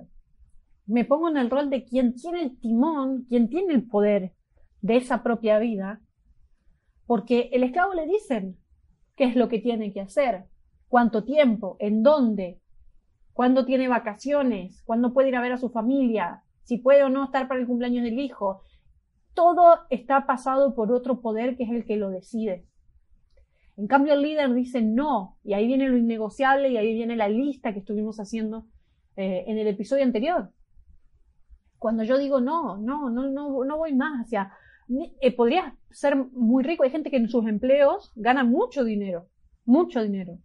Me 0.85 1.05
pongo 1.05 1.29
en 1.29 1.37
el 1.37 1.49
rol 1.49 1.69
de 1.69 1.83
quien 1.83 2.13
tiene 2.15 2.43
el 2.43 2.59
timón, 2.59 3.25
quien 3.27 3.49
tiene 3.49 3.73
el 3.73 3.87
poder 3.87 4.33
de 4.81 4.97
esa 4.97 5.23
propia 5.23 5.59
vida, 5.59 6.01
porque 7.05 7.49
el 7.53 7.63
esclavo 7.63 7.93
le 7.93 8.05
dicen 8.05 8.57
qué 9.15 9.25
es 9.25 9.35
lo 9.35 9.47
que 9.47 9.59
tiene 9.59 9.93
que 9.93 10.01
hacer, 10.01 10.45
cuánto 10.87 11.23
tiempo, 11.23 11.77
en 11.79 12.03
dónde, 12.03 12.59
cuándo 13.33 13.65
tiene 13.65 13.87
vacaciones, 13.87 14.81
cuándo 14.83 15.13
puede 15.13 15.29
ir 15.29 15.35
a 15.35 15.41
ver 15.41 15.53
a 15.53 15.57
su 15.57 15.69
familia, 15.69 16.43
si 16.63 16.77
puede 16.77 17.03
o 17.03 17.09
no 17.09 17.25
estar 17.25 17.47
para 17.47 17.59
el 17.59 17.67
cumpleaños 17.67 18.03
del 18.03 18.19
hijo. 18.19 18.61
Todo 19.33 19.79
está 19.89 20.25
pasado 20.25 20.75
por 20.75 20.91
otro 20.91 21.21
poder 21.21 21.57
que 21.57 21.63
es 21.63 21.71
el 21.71 21.85
que 21.85 21.97
lo 21.97 22.09
decide. 22.09 22.65
En 23.75 23.87
cambio, 23.87 24.13
el 24.13 24.21
líder 24.21 24.53
dice 24.53 24.81
no, 24.81 25.37
y 25.43 25.53
ahí 25.53 25.65
viene 25.65 25.89
lo 25.89 25.97
innegociable 25.97 26.69
y 26.69 26.77
ahí 26.77 26.93
viene 26.93 27.15
la 27.15 27.27
lista 27.27 27.73
que 27.73 27.79
estuvimos 27.79 28.19
haciendo 28.19 28.67
eh, 29.15 29.45
en 29.47 29.57
el 29.57 29.67
episodio 29.67 30.03
anterior. 30.03 30.51
Cuando 31.79 32.03
yo 32.03 32.17
digo 32.17 32.39
no, 32.39 32.77
no, 32.77 33.09
no, 33.09 33.29
no, 33.29 33.65
no 33.65 33.77
voy 33.77 33.93
más 33.93 34.25
hacia. 34.25 34.53
Eh, 35.21 35.35
podría 35.35 35.75
ser 35.89 36.15
muy 36.15 36.63
rico. 36.63 36.83
Hay 36.83 36.91
gente 36.91 37.09
que 37.09 37.17
en 37.17 37.29
sus 37.29 37.47
empleos 37.47 38.11
gana 38.15 38.43
mucho 38.43 38.83
dinero, 38.83 39.27
mucho 39.65 40.03
dinero. 40.03 40.37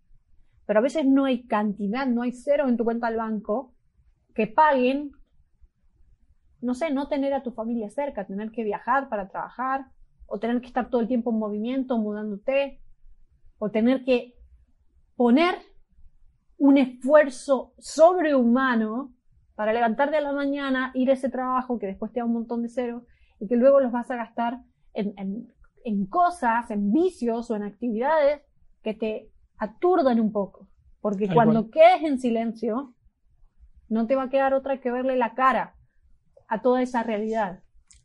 Pero 0.67 0.81
a 0.81 0.83
veces 0.83 1.07
no 1.07 1.27
hay 1.27 1.47
cantidad, 1.47 2.07
no 2.07 2.23
hay 2.23 2.33
cero 2.33 2.69
en 2.69 2.77
tu 2.77 2.85
cuenta 2.85 3.09
del 3.09 3.17
banco 3.17 3.75
que 4.35 4.47
paguen, 4.47 5.13
no 6.61 6.75
sé, 6.75 6.91
no 6.91 7.09
tener 7.09 7.35
a 7.35 7.43
tu 7.43 7.53
familia 7.53 7.91
cerca, 7.91 8.27
tener 8.27 8.51
que 8.51 8.65
viajar 8.65 9.09
para 9.09 9.29
trabajar, 9.29 9.87
o 10.27 10.39
tener 10.39 10.61
que 10.61 10.67
estar 10.67 10.91
todo 10.91 11.01
el 11.01 11.09
tiempo 11.09 11.31
en 11.31 11.39
movimiento, 11.39 11.99
mudándote, 11.99 12.81
o 13.59 13.71
tener 13.71 14.05
que 14.05 14.35
poner 15.17 15.57
un 16.59 16.77
esfuerzo 16.77 17.73
sobrehumano 17.79 19.15
para 19.55 19.73
levantarte 19.73 20.17
a 20.17 20.21
la 20.21 20.33
mañana, 20.33 20.93
ir 20.95 21.11
a 21.11 21.15
ese 21.15 21.31
trabajo 21.31 21.79
que 21.79 21.87
después 21.87 22.13
te 22.13 22.21
da 22.21 22.27
un 22.27 22.35
montón 22.35 22.63
de 22.63 22.69
cero 22.69 23.07
y 23.41 23.49
que 23.49 23.57
luego 23.57 23.81
los 23.81 23.91
vas 23.91 24.11
a 24.11 24.17
gastar 24.17 24.61
en, 24.93 25.15
en, 25.85 26.07
cosas, 26.07 26.71
en 26.71 26.93
vicios 26.93 27.51
o 27.51 27.57
en 27.57 27.63
actividades 27.63 28.43
que 28.83 28.95
te 28.95 29.31
aturdan 29.57 30.21
un 30.21 30.31
poco. 30.31 30.69
Porque 31.01 31.29
cuando 31.33 31.71
quedes 31.71 32.03
en 32.03 32.19
silencio, 32.19 32.95
no 33.89 34.07
te 34.07 34.17
va 34.17 34.25
a 34.25 34.31
quedar 34.31 34.53
otra 34.53 34.81
que 34.81 34.91
verle 34.91 35.17
la 35.17 35.35
cara 35.35 35.78
a 36.49 36.63
toda 36.63 36.83
esa 36.83 37.03
realidad. 37.03 37.61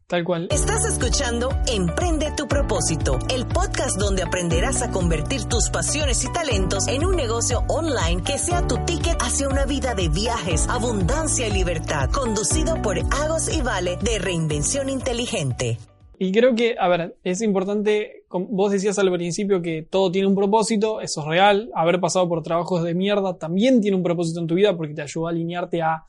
Tal 0.08 0.26
cual. 0.26 0.48
Estás 0.52 0.86
escuchando 0.86 1.50
Emprende 1.66 2.32
tu 2.36 2.48
propósito, 2.48 3.18
el 3.34 3.48
podcast 3.48 3.98
donde 3.98 4.22
aprenderás 4.22 4.82
a 4.82 4.92
convertir 4.92 5.46
tus 5.46 5.70
pasiones 5.70 6.24
y 6.26 6.32
talentos 6.32 6.88
en 6.88 7.06
un 7.06 7.16
negocio 7.16 7.64
online 7.70 8.22
que 8.22 8.38
sea 8.38 8.68
tu 8.68 8.76
ticket 8.86 9.18
hacia 9.22 9.48
una 9.48 9.66
vida 9.66 9.96
de 9.96 10.10
viajes, 10.10 10.68
abundancia 10.70 11.48
y 11.48 11.52
libertad, 11.52 12.10
conducido 12.12 12.82
por 12.82 13.00
Agos 13.00 13.56
y 13.56 13.62
Vale 13.62 13.98
de 14.02 14.20
Reinvención 14.20 14.90
Inteligente. 14.90 15.80
Y 16.20 16.32
creo 16.32 16.54
que, 16.54 16.76
a 16.80 16.88
ver, 16.90 17.18
es 17.24 17.42
importante, 17.42 18.26
vos 18.30 18.72
decías 18.72 19.00
al 19.00 19.12
principio 19.12 19.62
que 19.62 19.88
todo 19.90 20.12
tiene 20.12 20.28
un 20.28 20.36
propósito, 20.36 21.02
eso 21.02 21.22
es 21.22 21.28
real, 21.28 21.72
haber 21.74 22.00
pasado 22.00 22.30
por 22.30 22.44
trabajos 22.44 22.84
de 22.84 22.94
mierda 22.94 23.38
también 23.38 23.82
tiene 23.82 23.98
un 23.98 24.04
propósito 24.04 24.40
en 24.40 24.48
tu 24.48 24.56
vida 24.56 24.78
porque 24.78 24.94
te 24.94 25.02
ayuda 25.02 25.30
a 25.30 25.32
alinearte 25.32 25.82
a 25.82 26.04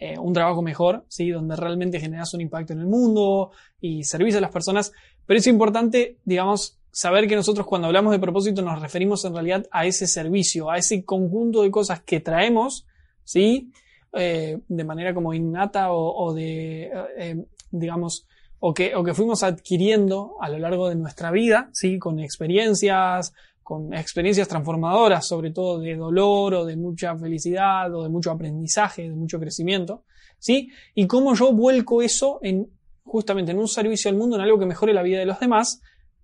eh, 0.00 0.18
un 0.18 0.32
trabajo 0.32 0.62
mejor, 0.62 1.04
¿sí? 1.08 1.30
donde 1.30 1.56
realmente 1.56 1.98
generas 1.98 2.32
un 2.32 2.40
impacto 2.40 2.72
en 2.72 2.80
el 2.80 2.86
mundo 2.86 3.50
y 3.80 4.04
servicio 4.04 4.38
a 4.38 4.42
las 4.42 4.52
personas. 4.52 4.92
Pero 5.26 5.38
es 5.38 5.46
importante, 5.46 6.18
digamos, 6.24 6.78
saber 6.90 7.26
que 7.26 7.36
nosotros 7.36 7.66
cuando 7.66 7.88
hablamos 7.88 8.12
de 8.12 8.18
propósito 8.18 8.62
nos 8.62 8.80
referimos 8.80 9.24
en 9.24 9.34
realidad 9.34 9.66
a 9.70 9.86
ese 9.86 10.06
servicio, 10.06 10.70
a 10.70 10.78
ese 10.78 11.04
conjunto 11.04 11.62
de 11.62 11.70
cosas 11.70 12.00
que 12.02 12.20
traemos, 12.20 12.86
¿sí? 13.24 13.72
Eh, 14.12 14.58
de 14.68 14.84
manera 14.84 15.12
como 15.12 15.34
innata 15.34 15.92
o, 15.92 16.32
de, 16.32 16.90
eh, 17.16 17.44
digamos, 17.70 18.26
o 18.60 18.72
que, 18.72 18.94
o 18.96 19.04
que 19.04 19.14
fuimos 19.14 19.42
adquiriendo 19.42 20.36
a 20.40 20.48
lo 20.48 20.58
largo 20.58 20.88
de 20.88 20.94
nuestra 20.94 21.30
vida, 21.30 21.70
¿sí? 21.72 21.98
Con 21.98 22.18
experiencias, 22.20 23.34
con 23.68 23.92
experiencias 23.92 24.48
transformadoras, 24.48 25.28
sobre 25.28 25.50
todo 25.50 25.78
de 25.78 25.94
dolor 25.94 26.54
o 26.54 26.64
de 26.64 26.74
mucha 26.74 27.14
felicidad 27.18 27.94
o 27.94 28.02
de 28.02 28.08
mucho 28.08 28.30
aprendizaje, 28.30 29.02
de 29.02 29.14
mucho 29.14 29.38
crecimiento, 29.38 30.04
¿sí? 30.38 30.70
Y 30.94 31.06
cómo 31.06 31.34
yo 31.34 31.52
vuelco 31.52 32.00
eso 32.00 32.38
en 32.40 32.66
justamente 33.04 33.52
en 33.52 33.58
un 33.58 33.68
servicio 33.68 34.10
al 34.10 34.16
mundo, 34.16 34.36
en 34.36 34.42
algo 34.42 34.58
que 34.58 34.64
mejore 34.64 34.94
la 34.94 35.02
vida 35.02 35.18
de 35.18 35.26
los 35.26 35.38
demás, 35.38 35.82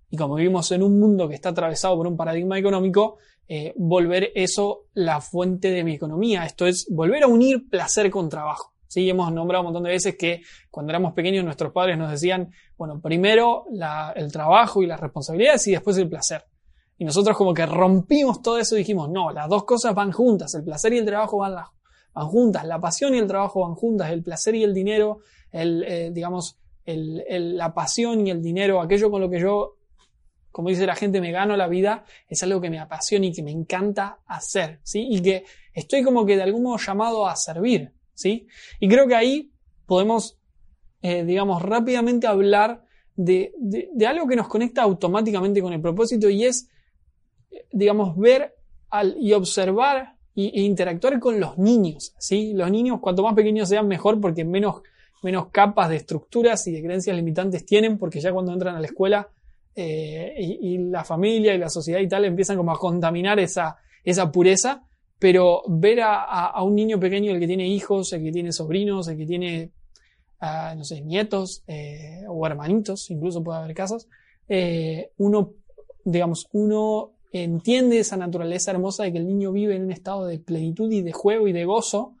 y 0.09 0.17
como 0.17 0.33
vivimos 0.33 0.71
en 0.71 0.81
un 0.81 0.99
mundo 0.99 1.29
que 1.29 1.35
está 1.35 1.49
atravesado 1.49 1.95
por 1.95 2.07
un 2.07 2.17
paradigma 2.17 2.57
económico, 2.57 3.17
eh, 3.47 3.73
volver 3.75 4.31
eso 4.33 4.87
la 4.95 5.21
fuente 5.21 5.69
de 5.69 5.83
mi 5.83 5.93
economía. 5.93 6.47
Esto 6.47 6.65
es 6.65 6.87
volver 6.89 7.25
a 7.25 7.27
unir 7.27 7.69
placer 7.69 8.09
con 8.09 8.27
trabajo. 8.27 8.73
Sí, 8.87 9.07
hemos 9.07 9.31
nombrado 9.31 9.61
un 9.61 9.65
montón 9.67 9.83
de 9.83 9.91
veces 9.91 10.15
que 10.17 10.41
cuando 10.71 10.91
éramos 10.91 11.13
pequeños 11.13 11.45
nuestros 11.45 11.71
padres 11.71 11.95
nos 11.95 12.09
decían, 12.09 12.49
bueno, 12.75 12.99
primero 12.99 13.65
el 14.15 14.31
trabajo 14.31 14.81
y 14.81 14.87
las 14.87 14.99
responsabilidades 14.99 15.67
y 15.67 15.73
después 15.73 15.95
el 15.99 16.09
placer. 16.09 16.43
Y 16.97 17.05
nosotros 17.05 17.35
como 17.35 17.53
que 17.53 17.65
rompimos 17.65 18.41
todo 18.41 18.57
eso 18.57 18.75
y 18.75 18.79
dijimos, 18.79 19.09
no, 19.09 19.31
las 19.31 19.49
dos 19.49 19.65
cosas 19.65 19.93
van 19.93 20.11
juntas, 20.11 20.53
el 20.55 20.63
placer 20.63 20.93
y 20.93 20.99
el 20.99 21.05
trabajo 21.05 21.37
van, 21.37 21.55
van 22.13 22.27
juntas, 22.27 22.65
la 22.65 22.79
pasión 22.79 23.13
y 23.15 23.17
el 23.17 23.27
trabajo 23.27 23.61
van 23.61 23.75
juntas, 23.75 24.11
el 24.11 24.23
placer 24.23 24.55
y 24.55 24.63
el 24.63 24.73
dinero, 24.73 25.19
el, 25.51 25.83
eh, 25.83 26.11
digamos, 26.13 26.57
el, 26.85 27.57
la 27.57 27.73
pasión 27.73 28.25
y 28.25 28.31
el 28.31 28.41
dinero, 28.41 28.81
aquello 28.81 29.11
con 29.11 29.21
lo 29.21 29.29
que 29.29 29.39
yo, 29.39 29.77
como 30.51 30.69
dice 30.69 30.85
la 30.85 30.95
gente, 30.95 31.19
me 31.19 31.31
gano 31.31 31.57
la 31.57 31.67
vida, 31.67 32.05
es 32.29 32.41
algo 32.43 32.61
que 32.61 32.69
me 32.69 32.79
apasiona 32.79 33.25
y 33.25 33.33
que 33.33 33.43
me 33.43 33.51
encanta 33.51 34.19
hacer, 34.25 34.79
¿sí? 34.83 35.05
Y 35.09 35.21
que 35.21 35.43
estoy 35.73 36.03
como 36.03 36.25
que 36.25 36.37
de 36.37 36.43
algún 36.43 36.63
modo 36.63 36.77
llamado 36.77 37.27
a 37.27 37.35
servir, 37.35 37.91
¿sí? 38.13 38.47
Y 38.79 38.87
creo 38.87 39.07
que 39.07 39.15
ahí 39.15 39.51
podemos, 39.85 40.39
eh, 41.01 41.25
digamos, 41.25 41.61
rápidamente 41.61 42.27
hablar 42.27 42.85
de, 43.15 43.53
de, 43.57 43.89
de, 43.93 44.07
algo 44.07 44.27
que 44.27 44.35
nos 44.35 44.47
conecta 44.47 44.83
automáticamente 44.83 45.61
con 45.61 45.73
el 45.73 45.81
propósito 45.81 46.29
y 46.29 46.45
es 46.45 46.69
digamos, 47.71 48.17
ver 48.17 48.55
al, 48.89 49.15
y 49.19 49.33
observar 49.33 50.15
e 50.35 50.61
interactuar 50.61 51.19
con 51.19 51.39
los 51.39 51.57
niños. 51.57 52.13
¿sí? 52.17 52.53
Los 52.53 52.69
niños, 52.69 52.99
cuanto 52.99 53.23
más 53.23 53.33
pequeños 53.33 53.69
sean, 53.69 53.87
mejor 53.87 54.19
porque 54.19 54.43
menos, 54.43 54.81
menos 55.23 55.47
capas 55.47 55.89
de 55.89 55.97
estructuras 55.97 56.67
y 56.67 56.73
de 56.73 56.83
creencias 56.83 57.15
limitantes 57.15 57.65
tienen, 57.65 57.97
porque 57.97 58.19
ya 58.19 58.33
cuando 58.33 58.51
entran 58.51 58.75
a 58.75 58.79
la 58.79 58.87
escuela 58.87 59.29
eh, 59.75 60.35
y, 60.37 60.77
la 60.77 61.03
familia 61.03 61.53
y 61.53 61.57
la 61.57 61.69
sociedad 61.69 61.99
y 61.99 62.07
tal 62.07 62.25
empiezan 62.25 62.57
como 62.57 62.71
a 62.71 62.79
contaminar 62.79 63.39
esa, 63.39 63.77
esa 64.03 64.31
pureza. 64.31 64.83
Pero 65.17 65.63
ver 65.67 66.01
a, 66.03 66.61
un 66.61 66.75
niño 66.75 66.99
pequeño, 66.99 67.31
el 67.31 67.39
que 67.39 67.47
tiene 67.47 67.67
hijos, 67.67 68.11
el 68.11 68.21
que 68.21 68.31
tiene 68.33 68.51
sobrinos, 68.51 69.07
el 69.07 69.17
que 69.17 69.25
tiene, 69.25 69.71
ah, 70.41 70.73
no 70.75 70.83
sé, 70.83 70.99
nietos 70.99 71.63
eh, 71.67 72.23
o 72.27 72.45
hermanitos, 72.45 73.09
incluso 73.09 73.41
puede 73.41 73.59
haber 73.59 73.73
casos, 73.73 74.09
eh, 74.49 75.11
uno, 75.17 75.53
digamos, 76.03 76.47
uno 76.51 77.14
entiende 77.43 77.99
esa 77.99 78.17
naturaleza 78.17 78.71
hermosa 78.71 79.03
de 79.03 79.11
que 79.11 79.17
el 79.17 79.27
niño 79.27 79.51
vive 79.51 79.75
en 79.75 79.83
un 79.83 79.91
estado 79.91 80.25
de 80.25 80.39
plenitud 80.39 80.91
y 80.91 81.01
de 81.01 81.11
juego 81.11 81.47
y 81.47 81.51
de 81.51 81.65
gozo, 81.65 82.15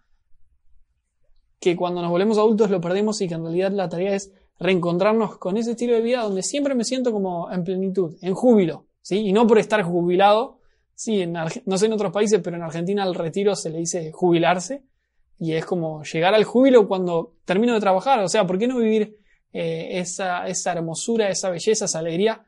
que 1.59 1.75
cuando 1.75 2.01
nos 2.01 2.11
volvemos 2.11 2.37
adultos 2.37 2.69
lo 2.69 2.81
perdemos 2.81 3.21
y 3.21 3.27
que 3.27 3.35
en 3.35 3.43
realidad 3.43 3.71
la 3.71 3.89
tarea 3.89 4.13
es 4.13 4.33
reencontrarnos 4.59 5.37
con 5.37 5.57
ese 5.57 5.71
estilo 5.71 5.93
de 5.93 6.01
vida 6.01 6.21
donde 6.21 6.43
siempre 6.43 6.75
me 6.75 6.83
siento 6.83 7.11
como 7.11 7.51
en 7.51 7.63
plenitud, 7.63 8.17
en 8.21 8.33
júbilo, 8.33 8.87
¿sí? 9.01 9.17
Y 9.19 9.33
no 9.33 9.47
por 9.47 9.57
estar 9.57 9.81
jubilado, 9.83 10.59
sí, 10.93 11.21
en 11.21 11.33
no 11.33 11.77
sé 11.77 11.85
en 11.85 11.93
otros 11.93 12.11
países, 12.11 12.41
pero 12.43 12.57
en 12.57 12.63
Argentina 12.63 13.03
al 13.03 13.15
retiro 13.15 13.55
se 13.55 13.69
le 13.69 13.79
dice 13.79 14.11
jubilarse 14.11 14.83
y 15.39 15.53
es 15.53 15.65
como 15.65 16.03
llegar 16.03 16.33
al 16.33 16.43
júbilo 16.43 16.87
cuando 16.87 17.35
termino 17.45 17.73
de 17.73 17.79
trabajar, 17.79 18.19
o 18.19 18.29
sea, 18.29 18.45
¿por 18.45 18.57
qué 18.57 18.67
no 18.67 18.77
vivir 18.77 19.17
eh, 19.53 19.99
esa, 19.99 20.47
esa 20.47 20.73
hermosura, 20.73 21.29
esa 21.29 21.49
belleza, 21.49 21.85
esa 21.85 21.99
alegría 21.99 22.45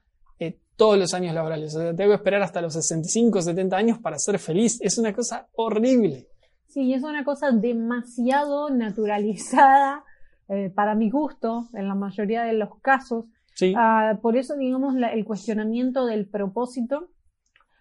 todos 0.77 0.97
los 0.97 1.13
años 1.13 1.33
laborales. 1.33 1.75
O 1.75 1.79
sea, 1.79 1.95
tengo 1.95 2.11
que 2.11 2.15
esperar 2.15 2.41
hasta 2.41 2.61
los 2.61 2.73
65, 2.73 3.41
70 3.41 3.75
años 3.75 3.99
para 3.99 4.17
ser 4.17 4.39
feliz. 4.39 4.79
Es 4.81 4.97
una 4.97 5.13
cosa 5.13 5.47
horrible. 5.55 6.27
Sí, 6.67 6.93
es 6.93 7.03
una 7.03 7.25
cosa 7.25 7.51
demasiado 7.51 8.69
naturalizada 8.69 10.03
eh, 10.47 10.71
para 10.73 10.95
mi 10.95 11.09
gusto 11.09 11.67
en 11.73 11.87
la 11.87 11.95
mayoría 11.95 12.43
de 12.43 12.53
los 12.53 12.79
casos. 12.81 13.25
Sí. 13.55 13.73
Ah, 13.75 14.19
por 14.21 14.37
eso, 14.37 14.55
digamos, 14.55 14.95
el 14.95 15.25
cuestionamiento 15.25 16.05
del 16.05 16.29
propósito, 16.29 17.09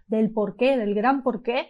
del 0.07 0.33
por 0.33 0.57
qué, 0.57 0.79
del 0.79 0.95
gran 0.95 1.23
por 1.23 1.43
qué, 1.43 1.69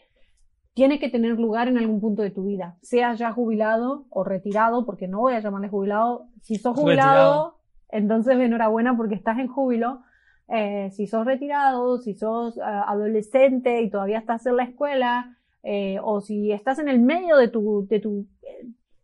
tiene 0.75 1.01
que 1.01 1.09
tener 1.09 1.39
lugar 1.41 1.69
en 1.69 1.79
algún 1.79 2.01
punto 2.01 2.23
de 2.23 2.31
tu 2.31 2.45
vida, 2.45 2.77
sea 2.83 3.15
ya 3.15 3.33
jubilado 3.33 4.05
o 4.11 4.25
retirado, 4.25 4.85
porque 4.85 5.09
no 5.09 5.21
voy 5.21 5.33
a 5.33 5.41
llamarle 5.41 5.71
jubilado. 5.71 6.29
Si 6.43 6.57
sos 6.57 6.79
jubilado, 6.79 7.57
entonces 7.89 8.37
enhorabuena 8.39 8.97
porque 8.97 9.15
estás 9.15 9.39
en 9.39 9.49
júbilo, 9.49 10.03
eh, 10.49 10.91
si 10.93 11.09
sos 11.09 11.27
retirado, 11.27 11.99
si 11.99 12.15
sos 12.15 12.57
eh, 12.57 12.61
adolescente 12.63 13.83
y 13.83 13.91
todavía 13.91 14.19
estás 14.19 14.47
en 14.47 14.57
la 14.57 14.65
escuela, 14.65 15.37
eh, 15.63 15.99
o 16.03 16.21
si 16.21 16.53
estás 16.53 16.79
en 16.79 16.89
el 16.89 17.01
medio 17.01 17.37
de 17.37 17.49
tu, 17.49 17.87
de 17.89 17.99
tu 17.99 18.27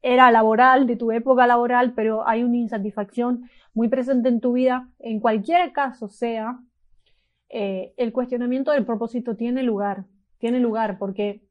era 0.00 0.30
laboral, 0.30 0.86
de 0.86 0.96
tu 0.96 1.10
época 1.10 1.46
laboral, 1.46 1.94
pero 1.94 2.26
hay 2.26 2.44
una 2.44 2.56
insatisfacción 2.56 3.48
muy 3.74 3.88
presente 3.88 4.28
en 4.28 4.40
tu 4.40 4.52
vida, 4.52 4.88
en 5.00 5.20
cualquier 5.20 5.72
caso 5.72 6.08
sea, 6.08 6.58
el 7.48 8.12
cuestionamiento 8.12 8.70
del 8.70 8.86
propósito 8.86 9.36
tiene 9.36 9.62
lugar, 9.62 10.06
tiene 10.38 10.58
lugar, 10.58 10.98
porque... 10.98 11.42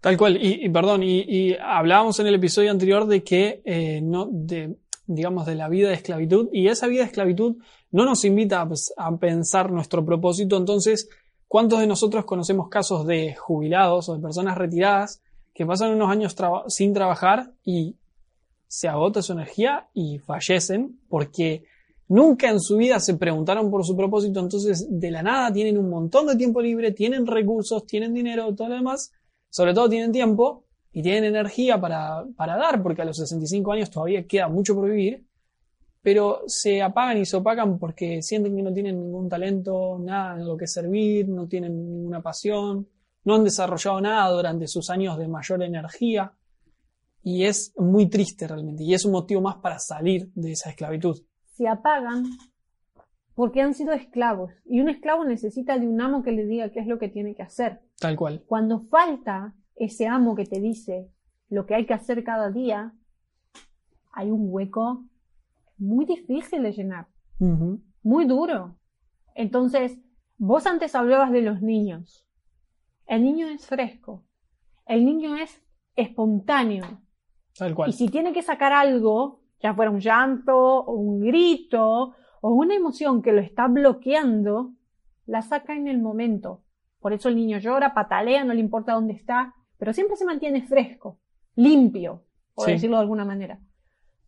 Tal 0.00 0.16
cual, 0.16 0.38
y, 0.40 0.68
perdón, 0.68 1.02
y, 1.02 1.56
hablábamos 1.60 2.20
en 2.20 2.28
el 2.28 2.36
episodio 2.36 2.70
anterior 2.70 3.06
de 3.06 3.24
que, 3.24 4.00
no, 4.02 4.28
de, 4.30 4.76
digamos, 5.08 5.46
de 5.46 5.54
la 5.54 5.68
vida 5.68 5.88
de 5.88 5.94
esclavitud, 5.94 6.48
y 6.52 6.68
esa 6.68 6.86
vida 6.86 7.00
de 7.00 7.06
esclavitud 7.06 7.56
no 7.90 8.04
nos 8.04 8.24
invita 8.24 8.68
a 8.96 9.16
pensar 9.16 9.72
nuestro 9.72 10.04
propósito, 10.04 10.56
entonces, 10.56 11.08
¿cuántos 11.48 11.80
de 11.80 11.86
nosotros 11.86 12.24
conocemos 12.24 12.68
casos 12.68 13.06
de 13.06 13.34
jubilados 13.34 14.08
o 14.08 14.14
de 14.14 14.20
personas 14.20 14.56
retiradas 14.56 15.22
que 15.54 15.66
pasan 15.66 15.94
unos 15.94 16.10
años 16.10 16.36
sin 16.68 16.92
trabajar 16.92 17.52
y 17.64 17.96
se 18.68 18.86
agota 18.86 19.22
su 19.22 19.32
energía 19.32 19.88
y 19.94 20.18
fallecen 20.18 21.00
porque 21.08 21.64
nunca 22.06 22.50
en 22.50 22.60
su 22.60 22.76
vida 22.76 23.00
se 23.00 23.14
preguntaron 23.14 23.70
por 23.70 23.84
su 23.84 23.96
propósito, 23.96 24.40
entonces 24.40 24.86
de 24.88 25.10
la 25.10 25.22
nada 25.22 25.50
tienen 25.52 25.78
un 25.78 25.88
montón 25.88 26.26
de 26.26 26.36
tiempo 26.36 26.60
libre, 26.60 26.92
tienen 26.92 27.26
recursos, 27.26 27.86
tienen 27.86 28.12
dinero, 28.12 28.54
todo 28.54 28.68
lo 28.68 28.74
demás, 28.74 29.10
sobre 29.48 29.72
todo 29.72 29.88
tienen 29.88 30.12
tiempo 30.12 30.64
y 30.98 31.02
tienen 31.02 31.26
energía 31.26 31.80
para, 31.80 32.24
para 32.36 32.56
dar, 32.56 32.82
porque 32.82 33.02
a 33.02 33.04
los 33.04 33.18
65 33.18 33.70
años 33.70 33.88
todavía 33.88 34.26
queda 34.26 34.48
mucho 34.48 34.74
por 34.74 34.90
vivir, 34.90 35.24
pero 36.02 36.42
se 36.48 36.82
apagan 36.82 37.18
y 37.18 37.24
se 37.24 37.36
opacan 37.36 37.78
porque 37.78 38.20
sienten 38.20 38.56
que 38.56 38.64
no 38.64 38.72
tienen 38.72 38.98
ningún 38.98 39.28
talento, 39.28 39.96
nada 40.00 40.34
en 40.34 40.44
lo 40.44 40.56
que 40.56 40.66
servir, 40.66 41.28
no 41.28 41.46
tienen 41.46 41.88
ninguna 41.88 42.20
pasión, 42.20 42.88
no 43.22 43.36
han 43.36 43.44
desarrollado 43.44 44.00
nada 44.00 44.28
durante 44.28 44.66
sus 44.66 44.90
años 44.90 45.16
de 45.18 45.28
mayor 45.28 45.62
energía 45.62 46.32
y 47.22 47.44
es 47.44 47.72
muy 47.76 48.06
triste 48.06 48.48
realmente 48.48 48.82
y 48.82 48.92
es 48.92 49.04
un 49.04 49.12
motivo 49.12 49.40
más 49.40 49.58
para 49.58 49.78
salir 49.78 50.32
de 50.34 50.50
esa 50.50 50.70
esclavitud. 50.70 51.16
Se 51.54 51.68
apagan 51.68 52.24
porque 53.36 53.60
han 53.60 53.74
sido 53.74 53.92
esclavos 53.92 54.50
y 54.64 54.80
un 54.80 54.88
esclavo 54.88 55.24
necesita 55.24 55.78
de 55.78 55.86
un 55.86 56.00
amo 56.00 56.24
que 56.24 56.32
le 56.32 56.44
diga 56.44 56.72
qué 56.72 56.80
es 56.80 56.88
lo 56.88 56.98
que 56.98 57.08
tiene 57.08 57.36
que 57.36 57.44
hacer. 57.44 57.82
Tal 58.00 58.16
cual. 58.16 58.42
Cuando 58.48 58.80
falta 58.80 59.54
ese 59.78 60.06
amo 60.06 60.34
que 60.34 60.44
te 60.44 60.60
dice 60.60 61.10
lo 61.48 61.66
que 61.66 61.74
hay 61.74 61.86
que 61.86 61.94
hacer 61.94 62.24
cada 62.24 62.50
día, 62.50 62.92
hay 64.12 64.30
un 64.30 64.46
hueco 64.50 65.04
muy 65.78 66.04
difícil 66.04 66.62
de 66.62 66.72
llenar, 66.72 67.06
muy 68.02 68.24
duro. 68.24 68.76
Entonces, 69.34 69.98
vos 70.36 70.66
antes 70.66 70.94
hablabas 70.94 71.30
de 71.30 71.42
los 71.42 71.62
niños. 71.62 72.26
El 73.06 73.22
niño 73.22 73.48
es 73.48 73.66
fresco. 73.66 74.24
El 74.86 75.04
niño 75.04 75.36
es 75.36 75.62
espontáneo. 75.94 76.84
Tal 77.56 77.74
cual. 77.74 77.90
Y 77.90 77.92
si 77.92 78.08
tiene 78.08 78.32
que 78.32 78.42
sacar 78.42 78.72
algo, 78.72 79.42
ya 79.60 79.74
fuera 79.74 79.90
un 79.90 80.00
llanto, 80.00 80.56
o 80.56 80.92
un 80.94 81.20
grito, 81.20 82.14
o 82.40 82.50
una 82.50 82.74
emoción 82.74 83.22
que 83.22 83.32
lo 83.32 83.40
está 83.40 83.68
bloqueando, 83.68 84.72
la 85.26 85.42
saca 85.42 85.74
en 85.74 85.88
el 85.88 86.00
momento. 86.00 86.64
Por 87.00 87.12
eso 87.12 87.28
el 87.28 87.36
niño 87.36 87.58
llora, 87.58 87.94
patalea, 87.94 88.44
no 88.44 88.54
le 88.54 88.60
importa 88.60 88.94
dónde 88.94 89.14
está, 89.14 89.54
pero 89.78 89.92
siempre 89.92 90.16
se 90.16 90.24
mantiene 90.24 90.66
fresco, 90.66 91.18
limpio, 91.54 92.24
por 92.54 92.66
decirlo 92.66 92.96
de 92.96 93.02
alguna 93.02 93.24
manera. 93.24 93.60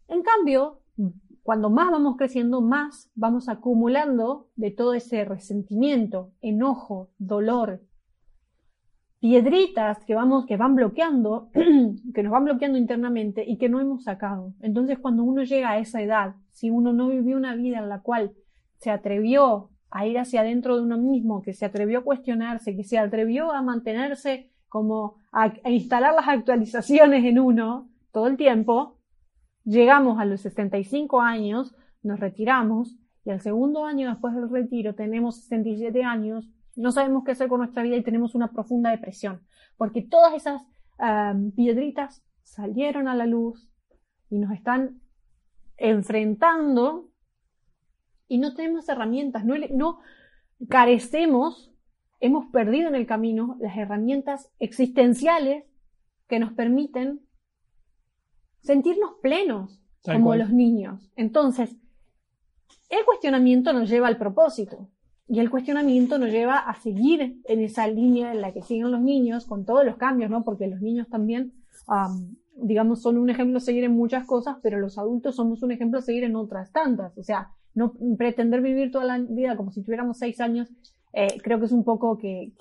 En 0.09 0.23
cambio, 0.23 0.80
cuando 1.42 1.71
más 1.71 1.90
vamos 1.90 2.16
creciendo, 2.16 2.61
más 2.61 3.11
vamos 3.14 3.49
acumulando 3.49 4.49
de 4.57 4.71
todo 4.71 4.95
ese 4.95 5.25
resentimiento, 5.25 6.33
enojo, 6.40 7.11
dolor, 7.19 7.83
piedritas 9.19 10.04
que 10.04 10.14
vamos, 10.14 10.47
que 10.47 10.57
van 10.57 10.75
bloqueando, 10.75 11.50
que 12.14 12.23
nos 12.23 12.33
van 12.33 12.45
bloqueando 12.45 12.78
internamente 12.78 13.45
y 13.47 13.59
que 13.59 13.69
no 13.69 13.80
hemos 13.80 14.04
sacado. 14.04 14.54
Entonces, 14.61 14.99
cuando 14.99 15.23
uno 15.25 15.42
llega 15.42 15.71
a 15.71 15.78
esa 15.78 16.00
edad, 16.00 16.37
si 16.50 16.71
uno 16.71 16.92
no 16.92 17.09
vivió 17.09 17.37
una 17.37 17.54
vida 17.54 17.78
en 17.78 17.88
la 17.88 18.00
cual 18.00 18.33
se 18.78 18.90
atrevió 18.90 19.71
a 19.90 20.07
ir 20.07 20.19
hacia 20.19 20.40
adentro 20.40 20.76
de 20.76 20.83
uno 20.83 20.99
mismo, 20.99 21.42
que 21.42 21.52
se 21.52 21.66
atrevió 21.66 21.99
a 21.99 22.04
cuestionarse, 22.04 22.76
que 22.76 22.85
se 22.85 22.99
atrevió 22.99 23.52
a 23.52 23.61
mantenerse 23.61 24.50
como 24.71 25.17
a, 25.33 25.53
instalar 25.69 26.15
las 26.15 26.29
actualizaciones 26.29 27.27
en 27.27 27.39
uno 27.39 27.91
todo 28.11 28.29
el 28.29 28.39
tiempo, 28.39 28.97
llegamos 29.64 30.18
a 30.18 30.25
los 30.25 30.40
65 30.40 31.21
años, 31.21 31.75
nos 32.03 32.18
retiramos 32.18 32.97
y 33.27 33.31
al 33.31 33.42
segundo 33.42 33.85
año 33.85 34.09
después 34.09 34.35
del 34.35 34.49
retiro 34.49 34.94
tenemos 34.94 35.37
67 35.42 36.03
años 36.03 36.49
no 36.77 36.92
sabemos 36.92 37.25
qué 37.25 37.33
hacer 37.33 37.49
con 37.49 37.59
nuestra 37.59 37.83
vida 37.83 37.97
y 37.97 38.03
tenemos 38.03 38.35
una 38.35 38.49
profunda 38.53 38.90
depresión, 38.90 39.42
porque 39.77 40.03
todas 40.03 40.35
esas 40.35 40.62
piedritas 41.57 42.23
salieron 42.42 43.09
a 43.09 43.14
la 43.14 43.27
luz 43.27 43.71
y 44.29 44.38
nos 44.38 44.53
están 44.53 45.01
enfrentando 45.79 47.09
y 48.29 48.38
no 48.38 48.55
tenemos 48.55 48.88
herramientas, 48.88 49.44
no 49.44 50.01
carecemos, 50.68 51.73
hemos 52.20 52.46
perdido 52.52 52.88
en 52.88 52.94
el 52.94 53.06
camino 53.06 53.56
las 53.61 53.76
herramientas 53.76 54.50
existenciales 54.59 55.64
que 56.28 56.38
nos 56.38 56.52
permiten 56.52 57.20
sentirnos 58.61 59.12
plenos 59.22 59.83
como 60.04 60.35
los 60.35 60.50
niños. 60.50 61.11
Entonces, 61.16 61.76
el 62.88 63.04
cuestionamiento 63.04 63.72
nos 63.72 63.88
lleva 63.88 64.09
al 64.09 64.18
propósito. 64.18 64.90
Y 65.26 65.38
el 65.38 65.48
cuestionamiento 65.48 66.18
nos 66.18 66.30
lleva 66.30 66.59
a 66.59 66.74
seguir 66.74 67.40
en 67.44 67.61
esa 67.61 67.87
línea 67.87 68.33
en 68.33 68.40
la 68.40 68.52
que 68.52 68.62
siguen 68.62 68.90
los 68.90 69.00
niños, 69.00 69.46
con 69.46 69.64
todos 69.64 69.85
los 69.85 69.96
cambios, 69.96 70.28
¿no? 70.28 70.42
Porque 70.42 70.66
los 70.66 70.80
niños 70.80 71.09
también, 71.09 71.52
digamos, 72.56 73.00
son 73.00 73.16
un 73.16 73.30
ejemplo 73.30 73.59
a 73.59 73.61
seguir 73.61 73.85
en 73.85 73.92
muchas 73.92 74.26
cosas, 74.26 74.56
pero 74.61 74.80
los 74.80 74.98
adultos 74.98 75.37
somos 75.37 75.62
un 75.62 75.70
ejemplo 75.70 76.00
a 76.00 76.02
seguir 76.02 76.24
en 76.24 76.35
otras 76.35 76.72
tantas. 76.72 77.16
O 77.16 77.22
sea, 77.22 77.52
no 77.74 77.92
pretender 78.18 78.61
vivir 78.61 78.90
toda 78.90 79.04
la 79.04 79.18
vida 79.18 79.56
como 79.56 79.70
si 79.70 79.85
tuviéramos 79.85 80.18
seis 80.18 80.40
años, 80.40 80.68
eh, 81.12 81.38
creo 81.42 81.59
que 81.59 81.66
es 81.66 81.73
un 81.73 81.83
poco 81.83 82.18
que, 82.18 82.53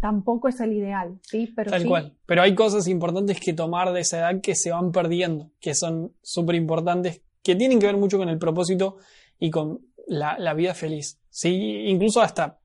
tampoco 0.00 0.48
es 0.48 0.60
el 0.60 0.72
ideal, 0.72 1.18
¿sí? 1.22 1.52
Pero 1.54 1.70
Tal 1.70 1.86
cual. 1.86 2.16
Pero 2.24 2.42
hay 2.42 2.54
cosas 2.54 2.88
importantes 2.88 3.38
que 3.38 3.52
tomar 3.52 3.92
de 3.92 4.00
esa 4.00 4.18
edad 4.18 4.40
que 4.40 4.54
se 4.54 4.70
van 4.70 4.92
perdiendo, 4.92 5.50
que 5.60 5.74
son 5.74 6.14
súper 6.22 6.56
importantes, 6.56 7.22
que 7.42 7.54
tienen 7.54 7.78
que 7.78 7.86
ver 7.86 7.96
mucho 7.96 8.16
con 8.16 8.28
el 8.30 8.38
propósito 8.38 8.96
y 9.38 9.50
con 9.50 9.80
la, 10.06 10.54
vida 10.54 10.72
feliz. 10.74 11.20
¿sí? 11.28 11.84
Incluso 11.86 12.22
hasta 12.22 12.60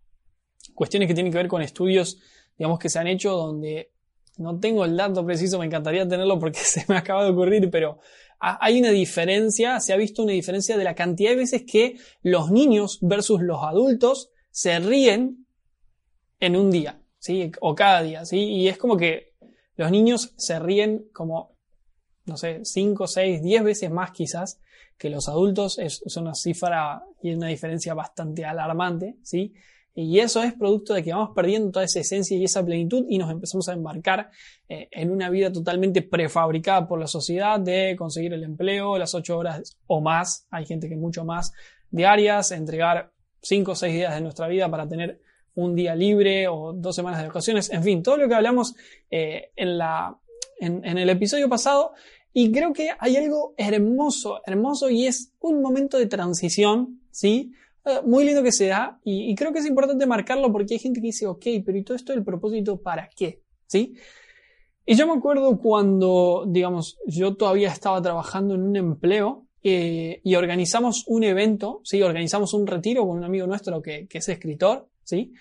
cuestiones 0.73 1.07
que 1.07 1.13
tienen 1.13 1.31
que 1.31 1.37
ver 1.37 1.47
con 1.49 1.61
estudios, 1.61 2.19
digamos, 2.57 2.79
que 2.79 2.89
se 2.89 2.99
han 2.99 3.07
hecho 3.07 3.31
donde 3.31 3.91
no 4.37 4.59
tengo 4.59 4.85
el 4.85 4.95
dato 4.95 5.25
preciso, 5.25 5.59
me 5.59 5.65
encantaría 5.65 6.07
tenerlo 6.07 6.39
porque 6.39 6.59
se 6.63 6.85
me 6.87 6.95
acaba 6.95 7.25
de 7.25 7.31
ocurrir, 7.31 7.69
pero 7.69 7.99
hay 8.39 8.79
una 8.79 8.91
diferencia, 8.91 9.79
se 9.79 9.93
ha 9.93 9.97
visto 9.97 10.23
una 10.23 10.33
diferencia 10.33 10.77
de 10.77 10.83
la 10.83 10.93
cantidad 10.93 11.31
de 11.31 11.37
veces 11.37 11.63
que 11.69 11.97
los 12.21 12.51
niños 12.51 12.99
versus 13.01 13.41
los 13.41 13.63
adultos 13.63 14.29
se 14.51 14.79
ríen 14.79 15.45
en 16.39 16.55
un 16.55 16.71
día, 16.71 17.01
¿sí? 17.19 17.51
O 17.61 17.75
cada 17.75 18.01
día, 18.01 18.25
¿sí? 18.25 18.39
Y 18.39 18.67
es 18.67 18.77
como 18.77 18.97
que 18.97 19.33
los 19.75 19.91
niños 19.91 20.33
se 20.37 20.59
ríen 20.59 21.07
como, 21.13 21.55
no 22.25 22.37
sé, 22.37 22.61
5, 22.63 23.07
6, 23.07 23.41
10 23.41 23.63
veces 23.63 23.91
más 23.91 24.11
quizás 24.11 24.59
que 24.97 25.09
los 25.09 25.29
adultos 25.29 25.77
es, 25.77 26.01
una 26.17 26.33
cifra 26.33 27.03
y 27.21 27.33
una 27.33 27.47
diferencia 27.47 27.93
bastante 27.93 28.43
alarmante, 28.45 29.17
¿sí? 29.21 29.53
Y 29.93 30.19
eso 30.19 30.43
es 30.43 30.53
producto 30.53 30.93
de 30.93 31.03
que 31.03 31.11
vamos 31.11 31.31
perdiendo 31.35 31.71
toda 31.71 31.85
esa 31.85 31.99
esencia 31.99 32.37
y 32.37 32.43
esa 32.43 32.63
plenitud 32.63 33.05
y 33.09 33.17
nos 33.17 33.31
empezamos 33.31 33.67
a 33.67 33.73
embarcar 33.73 34.29
eh, 34.69 34.87
en 34.91 35.09
una 35.09 35.29
vida 35.31 35.51
totalmente 35.51 36.03
prefabricada 36.03 36.87
por 36.87 36.99
la 36.99 37.07
sociedad 37.07 37.59
de 37.59 37.95
conseguir 37.97 38.33
el 38.33 38.43
empleo, 38.43 38.97
las 38.99 39.15
ocho 39.15 39.37
horas 39.37 39.77
o 39.87 40.01
más, 40.01 40.45
hay 40.51 40.67
gente 40.67 40.87
que 40.87 40.97
mucho 40.97 41.25
más 41.25 41.51
diarias, 41.89 42.51
entregar 42.51 43.11
cinco 43.41 43.71
o 43.71 43.75
seis 43.75 43.93
días 43.93 44.13
de 44.13 44.21
nuestra 44.21 44.47
vida 44.47 44.69
para 44.69 44.87
tener 44.87 45.19
un 45.55 45.75
día 45.75 45.95
libre 45.95 46.47
o 46.47 46.73
dos 46.73 46.95
semanas 46.95 47.21
de 47.21 47.27
vacaciones, 47.27 47.71
en 47.71 47.83
fin, 47.83 48.03
todo 48.03 48.17
lo 48.17 48.27
que 48.27 48.35
hablamos 48.35 48.75
eh, 49.09 49.51
en, 49.55 49.77
la, 49.77 50.17
en 50.59 50.97
el 50.97 51.09
episodio 51.09 51.49
pasado 51.49 51.93
y 52.39 52.51
creo 52.51 52.71
que 52.71 52.89
hay 52.99 53.15
algo 53.15 53.55
hermoso, 53.57 54.41
hermoso 54.45 54.91
y 54.91 55.07
es 55.07 55.33
un 55.39 55.59
momento 55.59 55.97
de 55.97 56.05
transición, 56.05 57.01
¿sí? 57.09 57.51
Eh, 57.83 58.01
muy 58.05 58.25
lindo 58.25 58.43
que 58.43 58.51
se 58.51 58.67
da 58.67 58.99
y, 59.03 59.33
creo 59.33 59.51
que 59.51 59.57
es 59.57 59.65
importante 59.65 60.05
marcarlo 60.05 60.51
porque 60.51 60.75
hay 60.75 60.79
gente 60.79 61.01
que 61.01 61.07
dice, 61.07 61.25
ok, 61.25 61.43
pero 61.65 61.77
¿y 61.77 61.83
todo 61.83 61.95
esto 61.95 62.13
del 62.13 62.23
propósito 62.23 62.79
para 62.79 63.09
qué? 63.09 63.41
¿Sí? 63.65 63.95
Y 64.85 64.93
yo 64.93 65.07
me 65.07 65.13
acuerdo 65.13 65.57
cuando, 65.57 66.45
digamos, 66.47 66.99
yo 67.07 67.35
todavía 67.35 67.69
estaba 67.69 68.01
trabajando 68.03 68.53
en 68.53 68.61
un 68.61 68.75
empleo 68.75 69.46
eh, 69.69 70.21
y 70.23 70.35
organizamos 70.35 71.03
un 71.07 71.23
evento, 71.23 71.81
¿sí? 71.83 72.01
Organizamos 72.01 72.53
un 72.53 72.67
retiro 72.67 73.05
con 73.07 73.17
un 73.17 73.23
amigo 73.23 73.47
nuestro 73.47 73.81
que, 73.81 74.07
es 74.11 74.29
escritor, 74.29 74.89
¿sí? 75.03 75.33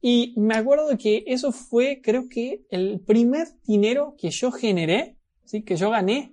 Y 0.00 0.34
me 0.36 0.54
acuerdo 0.54 0.96
que 0.98 1.24
eso 1.26 1.52
fue, 1.52 2.00
creo 2.02 2.28
que, 2.28 2.62
el 2.70 3.00
primer 3.00 3.48
dinero 3.66 4.14
que 4.18 4.30
yo 4.30 4.50
generé, 4.52 5.16
¿sí? 5.44 5.62
Que 5.62 5.76
yo 5.76 5.90
gané 5.90 6.32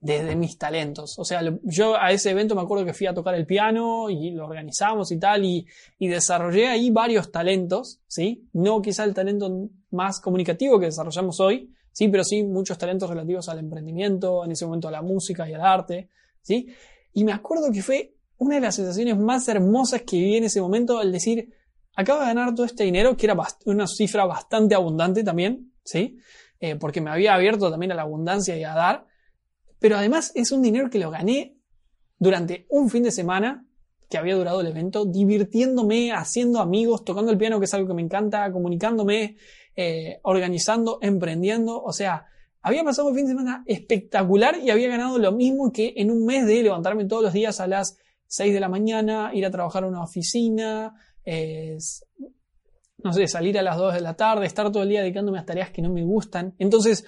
desde 0.00 0.34
mis 0.34 0.56
talentos. 0.56 1.18
O 1.18 1.24
sea, 1.24 1.42
yo 1.62 1.96
a 2.00 2.12
ese 2.12 2.30
evento 2.30 2.54
me 2.54 2.62
acuerdo 2.62 2.86
que 2.86 2.94
fui 2.94 3.06
a 3.06 3.14
tocar 3.14 3.34
el 3.34 3.46
piano 3.46 4.08
y 4.08 4.30
lo 4.30 4.46
organizamos 4.46 5.12
y 5.12 5.18
tal, 5.18 5.44
y, 5.44 5.66
y 5.98 6.08
desarrollé 6.08 6.68
ahí 6.68 6.90
varios 6.90 7.30
talentos, 7.30 8.00
¿sí? 8.06 8.48
No 8.52 8.80
quizá 8.80 9.04
el 9.04 9.14
talento 9.14 9.68
más 9.90 10.20
comunicativo 10.20 10.80
que 10.80 10.86
desarrollamos 10.86 11.40
hoy, 11.40 11.74
sí, 11.92 12.08
pero 12.08 12.24
sí 12.24 12.42
muchos 12.42 12.78
talentos 12.78 13.10
relativos 13.10 13.48
al 13.48 13.58
emprendimiento, 13.58 14.44
en 14.44 14.52
ese 14.52 14.64
momento 14.64 14.88
a 14.88 14.92
la 14.92 15.02
música 15.02 15.48
y 15.48 15.52
al 15.52 15.60
arte, 15.60 16.08
¿sí? 16.42 16.68
Y 17.12 17.24
me 17.24 17.32
acuerdo 17.32 17.72
que 17.72 17.82
fue 17.82 18.14
una 18.38 18.56
de 18.56 18.60
las 18.62 18.74
sensaciones 18.74 19.18
más 19.18 19.48
hermosas 19.48 20.02
que 20.02 20.16
viví 20.16 20.36
en 20.36 20.44
ese 20.44 20.60
momento 20.60 20.98
al 20.98 21.12
decir, 21.12 21.52
acabo 21.94 22.20
de 22.20 22.26
ganar 22.26 22.54
todo 22.54 22.66
este 22.66 22.84
dinero, 22.84 23.16
que 23.16 23.26
era 23.26 23.36
una 23.66 23.86
cifra 23.86 24.24
bastante 24.24 24.74
abundante 24.74 25.22
también, 25.22 25.72
¿sí? 25.84 26.18
Eh, 26.58 26.76
porque 26.76 27.00
me 27.00 27.10
había 27.10 27.34
abierto 27.34 27.70
también 27.70 27.92
a 27.92 27.94
la 27.94 28.02
abundancia 28.02 28.56
y 28.56 28.64
a 28.64 28.74
dar, 28.74 29.06
pero 29.78 29.96
además 29.96 30.32
es 30.34 30.52
un 30.52 30.62
dinero 30.62 30.90
que 30.90 30.98
lo 30.98 31.10
gané 31.10 31.56
durante 32.18 32.66
un 32.68 32.90
fin 32.90 33.02
de 33.02 33.10
semana 33.10 33.66
que 34.10 34.18
había 34.18 34.34
durado 34.34 34.60
el 34.60 34.66
evento, 34.66 35.06
divirtiéndome, 35.06 36.12
haciendo 36.12 36.60
amigos, 36.60 37.04
tocando 37.04 37.30
el 37.30 37.38
piano, 37.38 37.60
que 37.60 37.66
es 37.66 37.74
algo 37.74 37.86
que 37.86 37.94
me 37.94 38.02
encanta, 38.02 38.50
comunicándome, 38.50 39.36
eh, 39.76 40.18
organizando, 40.24 40.98
emprendiendo. 41.00 41.80
O 41.80 41.92
sea, 41.92 42.26
había 42.62 42.84
pasado 42.84 43.08
un 43.08 43.14
fin 43.14 43.24
de 43.24 43.32
semana 43.32 43.62
espectacular 43.66 44.58
y 44.62 44.70
había 44.70 44.88
ganado 44.88 45.18
lo 45.18 45.32
mismo 45.32 45.72
que 45.72 45.94
en 45.96 46.10
un 46.10 46.26
mes 46.26 46.46
de 46.46 46.62
levantarme 46.62 47.04
todos 47.06 47.22
los 47.22 47.32
días 47.32 47.60
a 47.60 47.66
las 47.66 47.98
6 48.26 48.52
de 48.52 48.60
la 48.60 48.68
mañana, 48.68 49.30
ir 49.34 49.44
a 49.46 49.50
trabajar 49.50 49.84
a 49.84 49.88
una 49.88 50.02
oficina, 50.02 50.94
no 53.02 53.12
sé, 53.12 53.26
salir 53.26 53.58
a 53.58 53.62
las 53.62 53.76
2 53.76 53.94
de 53.94 54.00
la 54.00 54.14
tarde, 54.14 54.46
estar 54.46 54.70
todo 54.70 54.82
el 54.82 54.90
día 54.90 55.00
dedicándome 55.00 55.38
a 55.38 55.44
tareas 55.44 55.70
que 55.70 55.82
no 55.82 55.90
me 55.90 56.04
gustan. 56.04 56.54
Entonces, 56.58 57.04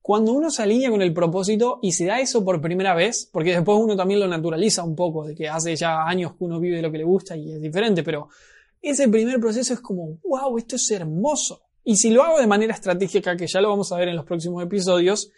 cuando 0.00 0.32
uno 0.32 0.50
se 0.50 0.62
alinea 0.62 0.90
con 0.90 1.00
el 1.00 1.14
propósito 1.14 1.78
y 1.80 1.92
se 1.92 2.06
da 2.06 2.20
eso 2.20 2.44
por 2.44 2.60
primera 2.60 2.94
vez, 2.94 3.28
porque 3.32 3.52
después 3.52 3.78
uno 3.78 3.96
también 3.96 4.20
lo 4.20 4.28
naturaliza 4.28 4.82
un 4.82 4.96
poco, 4.96 5.24
de 5.24 5.34
que 5.34 5.48
hace 5.48 5.76
ya 5.76 6.06
años 6.06 6.32
que 6.32 6.44
uno 6.44 6.60
vive 6.60 6.82
lo 6.82 6.90
que 6.90 6.98
le 6.98 7.04
gusta 7.04 7.36
y 7.36 7.52
es 7.52 7.60
diferente, 7.60 8.02
pero 8.02 8.28
ese 8.82 9.08
primer 9.08 9.40
proceso 9.40 9.74
es 9.74 9.80
como, 9.80 10.18
wow, 10.24 10.58
esto 10.58 10.76
es 10.76 10.90
hermoso. 10.90 11.62
Y 11.84 11.96
si 11.96 12.10
lo 12.10 12.22
hago 12.22 12.40
de 12.40 12.46
manera 12.46 12.72
estratégica, 12.72 13.36
que 13.36 13.46
ya 13.46 13.60
lo 13.60 13.68
vamos 13.68 13.92
a 13.92 13.98
ver 13.98 14.08
en 14.08 14.16
los 14.16 14.24
próximos 14.24 14.62
episodios, 14.62 15.30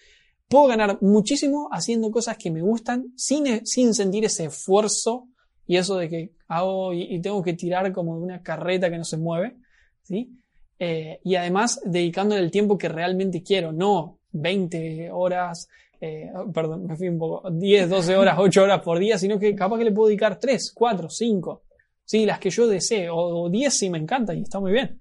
puedo 0.48 0.66
ganar 0.66 0.98
muchísimo 1.02 1.68
haciendo 1.72 2.10
cosas 2.10 2.38
que 2.38 2.50
me 2.50 2.62
gustan 2.62 3.12
sin, 3.16 3.66
sin 3.66 3.94
sentir 3.94 4.24
ese 4.24 4.44
esfuerzo 4.46 5.28
y 5.66 5.76
eso 5.76 5.96
de 5.96 6.08
que 6.08 6.32
hago 6.48 6.92
y, 6.92 7.20
tengo 7.20 7.42
que 7.42 7.54
tirar 7.54 7.92
como 7.92 8.16
de 8.16 8.22
una 8.22 8.42
carreta 8.42 8.88
que 8.88 8.98
no 8.98 9.04
se 9.04 9.16
mueve, 9.16 9.56
¿sí? 10.02 10.30
Eh, 10.78 11.20
y 11.24 11.34
además 11.34 11.80
dedicándole 11.84 12.42
el 12.42 12.50
tiempo 12.50 12.78
que 12.78 12.88
realmente 12.88 13.42
quiero, 13.42 13.72
no 13.72 14.20
20 14.32 15.10
horas, 15.10 15.68
eh, 16.00 16.30
perdón, 16.52 16.86
me 16.86 16.96
fui 16.96 17.08
un 17.08 17.18
poco, 17.18 17.50
10, 17.50 17.88
12 17.88 18.16
horas, 18.16 18.36
8 18.38 18.62
horas 18.62 18.82
por 18.82 18.98
día, 18.98 19.18
sino 19.18 19.38
que 19.38 19.54
capaz 19.54 19.78
que 19.78 19.84
le 19.84 19.92
puedo 19.92 20.08
dedicar 20.08 20.38
3, 20.38 20.72
4, 20.74 21.08
5, 21.08 21.62
¿sí? 22.04 22.26
las 22.26 22.38
que 22.38 22.50
yo 22.50 22.66
desee, 22.66 23.08
o, 23.10 23.48
10 23.48 23.74
si 23.74 23.90
me 23.90 23.98
encanta 23.98 24.34
y 24.34 24.42
está 24.42 24.60
muy 24.60 24.72
bien. 24.72 25.00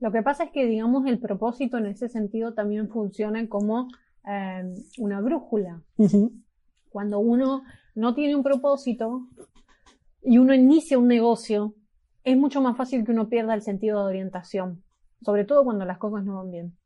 Lo 0.00 0.10
que 0.10 0.22
pasa 0.22 0.44
es 0.44 0.50
que, 0.50 0.66
digamos, 0.66 1.06
el 1.06 1.18
propósito 1.18 1.78
en 1.78 1.86
ese 1.86 2.08
sentido 2.08 2.54
también 2.54 2.88
funciona 2.88 3.46
como 3.48 3.88
eh, 4.26 4.74
una 4.98 5.20
brújula. 5.20 5.82
Cuando 6.88 7.20
uno 7.20 7.62
no 7.94 8.14
tiene 8.14 8.34
un 8.34 8.42
propósito 8.42 9.28
y 10.22 10.38
uno 10.38 10.54
inicia 10.54 10.98
un 10.98 11.06
negocio, 11.06 11.74
es 12.24 12.36
mucho 12.36 12.60
más 12.60 12.76
fácil 12.76 13.04
que 13.04 13.12
uno 13.12 13.28
pierda 13.28 13.54
el 13.54 13.62
sentido 13.62 14.00
de 14.00 14.10
orientación, 14.10 14.82
sobre 15.22 15.44
todo 15.44 15.64
cuando 15.64 15.84
las 15.84 15.98
cosas 15.98 16.24
no 16.24 16.36
van 16.36 16.50
bien 16.50 16.80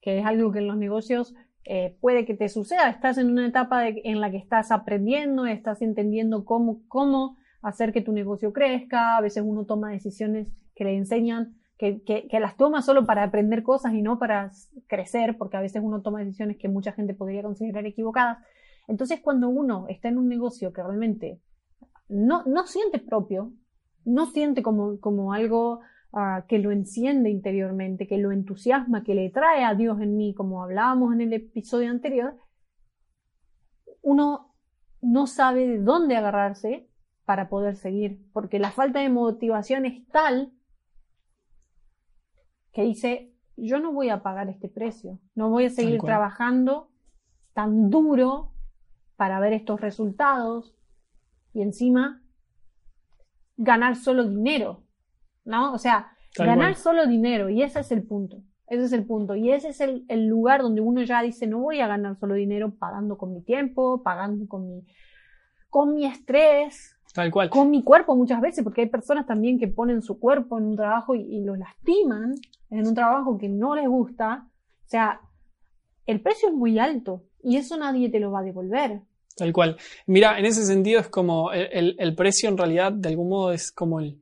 que 0.00 0.18
es 0.18 0.26
algo 0.26 0.52
que 0.52 0.60
en 0.60 0.66
los 0.66 0.76
negocios 0.76 1.34
eh, 1.64 1.96
puede 2.00 2.24
que 2.24 2.34
te 2.34 2.48
suceda. 2.48 2.88
Estás 2.88 3.18
en 3.18 3.30
una 3.30 3.46
etapa 3.46 3.86
en 3.86 4.20
la 4.20 4.30
que 4.30 4.38
estás 4.38 4.70
aprendiendo, 4.70 5.46
estás 5.46 5.82
entendiendo 5.82 6.44
cómo, 6.44 6.82
cómo 6.88 7.36
hacer 7.62 7.92
que 7.92 8.00
tu 8.00 8.12
negocio 8.12 8.52
crezca. 8.52 9.16
A 9.16 9.20
veces 9.20 9.42
uno 9.46 9.66
toma 9.66 9.90
decisiones 9.90 10.48
que 10.74 10.84
le 10.84 10.96
enseñan, 10.96 11.56
que, 11.80 12.28
las 12.40 12.56
toma 12.58 12.82
solo 12.82 13.06
para 13.06 13.22
aprender 13.22 13.62
cosas 13.62 13.94
y 13.94 14.02
no 14.02 14.18
para 14.18 14.52
crecer, 14.86 15.38
porque 15.38 15.56
a 15.56 15.62
veces 15.62 15.82
uno 15.82 16.02
toma 16.02 16.20
decisiones 16.20 16.58
que 16.58 16.68
mucha 16.68 16.92
gente 16.92 17.14
podría 17.14 17.42
considerar 17.42 17.86
equivocadas. 17.86 18.38
Entonces, 18.86 19.20
cuando 19.20 19.48
uno 19.48 19.86
está 19.88 20.08
en 20.08 20.18
un 20.18 20.28
negocio 20.28 20.74
que 20.74 20.82
realmente 20.82 21.40
no, 22.08 22.44
no 22.44 22.66
siente 22.66 22.98
propio, 22.98 23.52
no 24.04 24.26
siente 24.26 24.62
como, 24.62 25.00
como 25.00 25.32
algo 25.32 25.80
que 26.48 26.58
lo 26.58 26.72
enciende 26.72 27.30
interiormente, 27.30 28.08
que 28.08 28.18
lo 28.18 28.32
entusiasma, 28.32 29.04
que 29.04 29.14
le 29.14 29.30
trae 29.30 29.64
a 29.64 29.74
Dios 29.74 30.00
en 30.00 30.16
mí, 30.16 30.34
como 30.34 30.62
hablábamos 30.62 31.14
en 31.14 31.20
el 31.20 31.32
episodio 31.32 31.88
anterior, 31.88 32.34
uno 34.02 34.52
no 35.00 35.28
sabe 35.28 35.66
de 35.68 35.78
dónde 35.78 36.16
agarrarse 36.16 36.90
para 37.24 37.48
poder 37.48 37.76
seguir, 37.76 38.20
porque 38.32 38.58
la 38.58 38.72
falta 38.72 38.98
de 38.98 39.08
motivación 39.08 39.86
es 39.86 40.04
tal 40.08 40.52
que 42.72 42.82
dice, 42.82 43.34
yo 43.56 43.80
no 43.80 43.92
voy 43.92 44.08
a 44.10 44.22
pagar 44.22 44.48
este 44.48 44.68
precio, 44.68 45.18
no 45.34 45.50
voy 45.50 45.66
a 45.66 45.70
seguir 45.70 46.00
trabajando 46.00 46.90
tan 47.52 47.90
duro 47.90 48.52
para 49.16 49.40
ver 49.40 49.52
estos 49.52 49.80
resultados 49.80 50.74
y 51.52 51.62
encima 51.62 52.22
ganar 53.56 53.96
solo 53.96 54.28
dinero. 54.28 54.84
¿no? 55.44 55.72
O 55.72 55.78
sea, 55.78 56.12
ganar 56.36 56.76
solo 56.76 57.06
dinero, 57.06 57.48
y 57.50 57.62
ese 57.62 57.80
es 57.80 57.92
el 57.92 58.06
punto. 58.06 58.42
Ese 58.66 58.84
es 58.84 58.92
el 58.92 59.04
punto. 59.04 59.34
Y 59.34 59.50
ese 59.50 59.70
es 59.70 59.80
el, 59.80 60.26
lugar 60.26 60.62
donde 60.62 60.80
uno 60.80 61.02
ya 61.02 61.22
dice, 61.22 61.46
no 61.46 61.58
voy 61.58 61.80
a 61.80 61.88
ganar 61.88 62.16
solo 62.18 62.34
dinero 62.34 62.72
pagando 62.78 63.18
con 63.18 63.32
mi 63.32 63.42
tiempo, 63.42 64.02
pagando 64.02 64.46
con 64.46 64.68
mi, 64.68 64.86
con 65.68 65.94
mi 65.94 66.06
estrés, 66.06 66.96
Tal 67.12 67.30
cual. 67.30 67.50
Con 67.50 67.70
mi 67.70 67.82
cuerpo 67.82 68.14
muchas 68.14 68.40
veces, 68.40 68.62
porque 68.62 68.82
hay 68.82 68.88
personas 68.88 69.26
también 69.26 69.58
que 69.58 69.68
ponen 69.68 70.02
su 70.02 70.18
cuerpo 70.18 70.58
en 70.58 70.64
un 70.64 70.76
trabajo 70.76 71.14
y, 71.14 71.22
y, 71.22 71.44
lo 71.44 71.56
lastiman 71.56 72.34
en 72.70 72.86
un 72.86 72.94
trabajo 72.94 73.36
que 73.36 73.48
no 73.48 73.74
les 73.74 73.88
gusta. 73.88 74.46
O 74.86 74.88
sea, 74.88 75.20
el 76.06 76.20
precio 76.20 76.48
es 76.48 76.54
muy 76.54 76.78
alto 76.78 77.24
y 77.42 77.56
eso 77.56 77.76
nadie 77.76 78.10
te 78.10 78.20
lo 78.20 78.30
va 78.30 78.40
a 78.40 78.44
devolver. 78.44 79.00
Tal 79.36 79.52
cual. 79.52 79.76
Mira, 80.06 80.38
en 80.38 80.44
ese 80.44 80.64
sentido 80.64 81.00
es 81.00 81.08
como 81.08 81.52
el, 81.52 81.96
el 81.98 82.14
precio 82.14 82.48
en 82.48 82.58
realidad 82.58 82.92
de 82.92 83.08
algún 83.08 83.28
modo 83.28 83.52
es 83.52 83.72
como 83.72 84.00
el, 84.00 84.20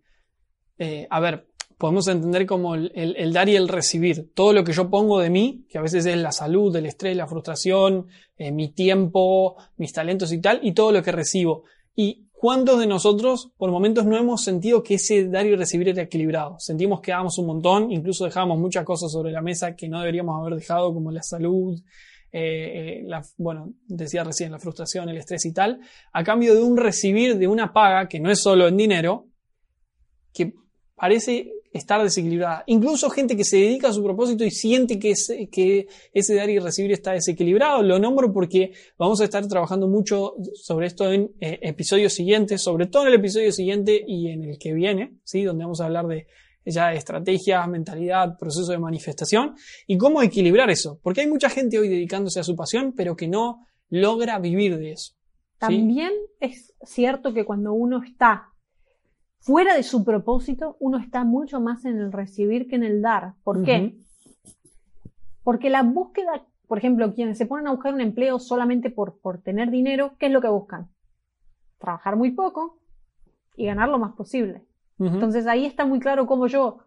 eh, 0.78 1.06
a 1.10 1.20
ver, 1.20 1.48
podemos 1.76 2.08
entender 2.08 2.46
como 2.46 2.74
el, 2.74 3.32
dar 3.32 3.48
y 3.48 3.56
el 3.56 3.68
recibir. 3.68 4.32
Todo 4.34 4.52
lo 4.52 4.64
que 4.64 4.72
yo 4.72 4.90
pongo 4.90 5.20
de 5.20 5.30
mí, 5.30 5.66
que 5.68 5.78
a 5.78 5.82
veces 5.82 6.06
es 6.06 6.16
la 6.16 6.32
salud, 6.32 6.74
el 6.74 6.86
estrés, 6.86 7.16
la 7.16 7.26
frustración, 7.26 8.06
eh, 8.36 8.52
mi 8.52 8.68
tiempo, 8.68 9.56
mis 9.76 9.92
talentos 9.92 10.32
y 10.32 10.40
tal, 10.40 10.60
y 10.62 10.72
todo 10.72 10.92
lo 10.92 11.02
que 11.02 11.12
recibo. 11.12 11.64
¿Y 11.94 12.27
cuántos 12.40 12.78
de 12.78 12.86
nosotros 12.86 13.50
por 13.56 13.70
momentos 13.70 14.06
no 14.06 14.16
hemos 14.16 14.42
sentido 14.42 14.82
que 14.82 14.94
ese 14.94 15.28
dar 15.28 15.46
y 15.46 15.56
recibir 15.56 15.88
era 15.88 16.02
equilibrado? 16.02 16.56
Sentimos 16.58 17.00
que 17.00 17.10
dábamos 17.10 17.38
un 17.38 17.46
montón, 17.46 17.92
incluso 17.92 18.24
dejábamos 18.24 18.58
muchas 18.58 18.84
cosas 18.84 19.10
sobre 19.12 19.32
la 19.32 19.42
mesa 19.42 19.74
que 19.74 19.88
no 19.88 19.98
deberíamos 20.00 20.40
haber 20.40 20.54
dejado, 20.54 20.94
como 20.94 21.10
la 21.10 21.22
salud, 21.22 21.80
eh, 22.30 23.02
la, 23.04 23.22
bueno, 23.38 23.74
decía 23.86 24.22
recién, 24.22 24.52
la 24.52 24.58
frustración, 24.58 25.08
el 25.08 25.16
estrés 25.16 25.44
y 25.46 25.52
tal, 25.52 25.80
a 26.12 26.24
cambio 26.24 26.54
de 26.54 26.62
un 26.62 26.76
recibir 26.76 27.38
de 27.38 27.48
una 27.48 27.72
paga 27.72 28.08
que 28.08 28.20
no 28.20 28.30
es 28.30 28.40
solo 28.40 28.68
en 28.68 28.76
dinero, 28.76 29.26
que 30.32 30.54
parece 30.94 31.52
estar 31.72 32.02
desequilibrada. 32.02 32.64
Incluso 32.66 33.10
gente 33.10 33.36
que 33.36 33.44
se 33.44 33.56
dedica 33.56 33.88
a 33.88 33.92
su 33.92 34.02
propósito 34.02 34.44
y 34.44 34.50
siente 34.50 34.98
que, 34.98 35.14
que 35.50 35.86
ese 36.12 36.34
dar 36.34 36.50
y 36.50 36.58
recibir 36.58 36.92
está 36.92 37.12
desequilibrado. 37.12 37.82
Lo 37.82 37.98
nombro 37.98 38.32
porque 38.32 38.72
vamos 38.98 39.20
a 39.20 39.24
estar 39.24 39.46
trabajando 39.46 39.88
mucho 39.88 40.34
sobre 40.54 40.86
esto 40.86 41.12
en 41.12 41.32
eh, 41.40 41.58
episodios 41.62 42.12
siguientes, 42.12 42.62
sobre 42.62 42.86
todo 42.86 43.02
en 43.02 43.08
el 43.08 43.14
episodio 43.14 43.52
siguiente 43.52 44.02
y 44.06 44.28
en 44.28 44.44
el 44.44 44.58
que 44.58 44.72
viene, 44.72 45.18
¿sí? 45.24 45.42
donde 45.44 45.64
vamos 45.64 45.80
a 45.80 45.86
hablar 45.86 46.06
de 46.06 46.26
ya 46.64 46.92
estrategia, 46.92 47.66
mentalidad, 47.66 48.36
proceso 48.38 48.72
de 48.72 48.78
manifestación 48.78 49.54
y 49.86 49.96
cómo 49.96 50.22
equilibrar 50.22 50.70
eso. 50.70 51.00
Porque 51.02 51.22
hay 51.22 51.26
mucha 51.26 51.48
gente 51.48 51.78
hoy 51.78 51.88
dedicándose 51.88 52.40
a 52.40 52.44
su 52.44 52.56
pasión, 52.56 52.92
pero 52.96 53.16
que 53.16 53.28
no 53.28 53.66
logra 53.88 54.38
vivir 54.38 54.76
de 54.78 54.92
eso. 54.92 55.14
También 55.58 56.12
es 56.40 56.74
cierto 56.82 57.32
que 57.32 57.44
cuando 57.44 57.72
uno 57.72 58.02
está 58.04 58.52
fuera 59.40 59.74
de 59.74 59.82
su 59.82 60.04
propósito, 60.04 60.76
uno 60.80 60.98
está 60.98 61.24
mucho 61.24 61.60
más 61.60 61.84
en 61.84 61.98
el 61.98 62.12
recibir 62.12 62.68
que 62.68 62.76
en 62.76 62.84
el 62.84 63.02
dar. 63.02 63.34
¿Por 63.44 63.62
qué? 63.62 63.96
Porque 65.42 65.70
la 65.70 65.82
búsqueda, 65.82 66.46
por 66.66 66.78
ejemplo, 66.78 67.14
quienes 67.14 67.38
se 67.38 67.46
ponen 67.46 67.66
a 67.68 67.72
buscar 67.72 67.94
un 67.94 68.00
empleo 68.00 68.38
solamente 68.38 68.90
por, 68.90 69.18
por 69.20 69.40
tener 69.40 69.70
dinero, 69.70 70.12
¿qué 70.18 70.26
es 70.26 70.32
lo 70.32 70.40
que 70.40 70.48
buscan? 70.48 70.88
Trabajar 71.78 72.16
muy 72.16 72.32
poco 72.32 72.78
y 73.56 73.66
ganar 73.66 73.88
lo 73.88 73.98
más 73.98 74.14
posible. 74.14 74.64
Entonces 75.00 75.46
ahí 75.46 75.64
está 75.64 75.86
muy 75.86 76.00
claro 76.00 76.26
cómo 76.26 76.48
yo 76.48 76.78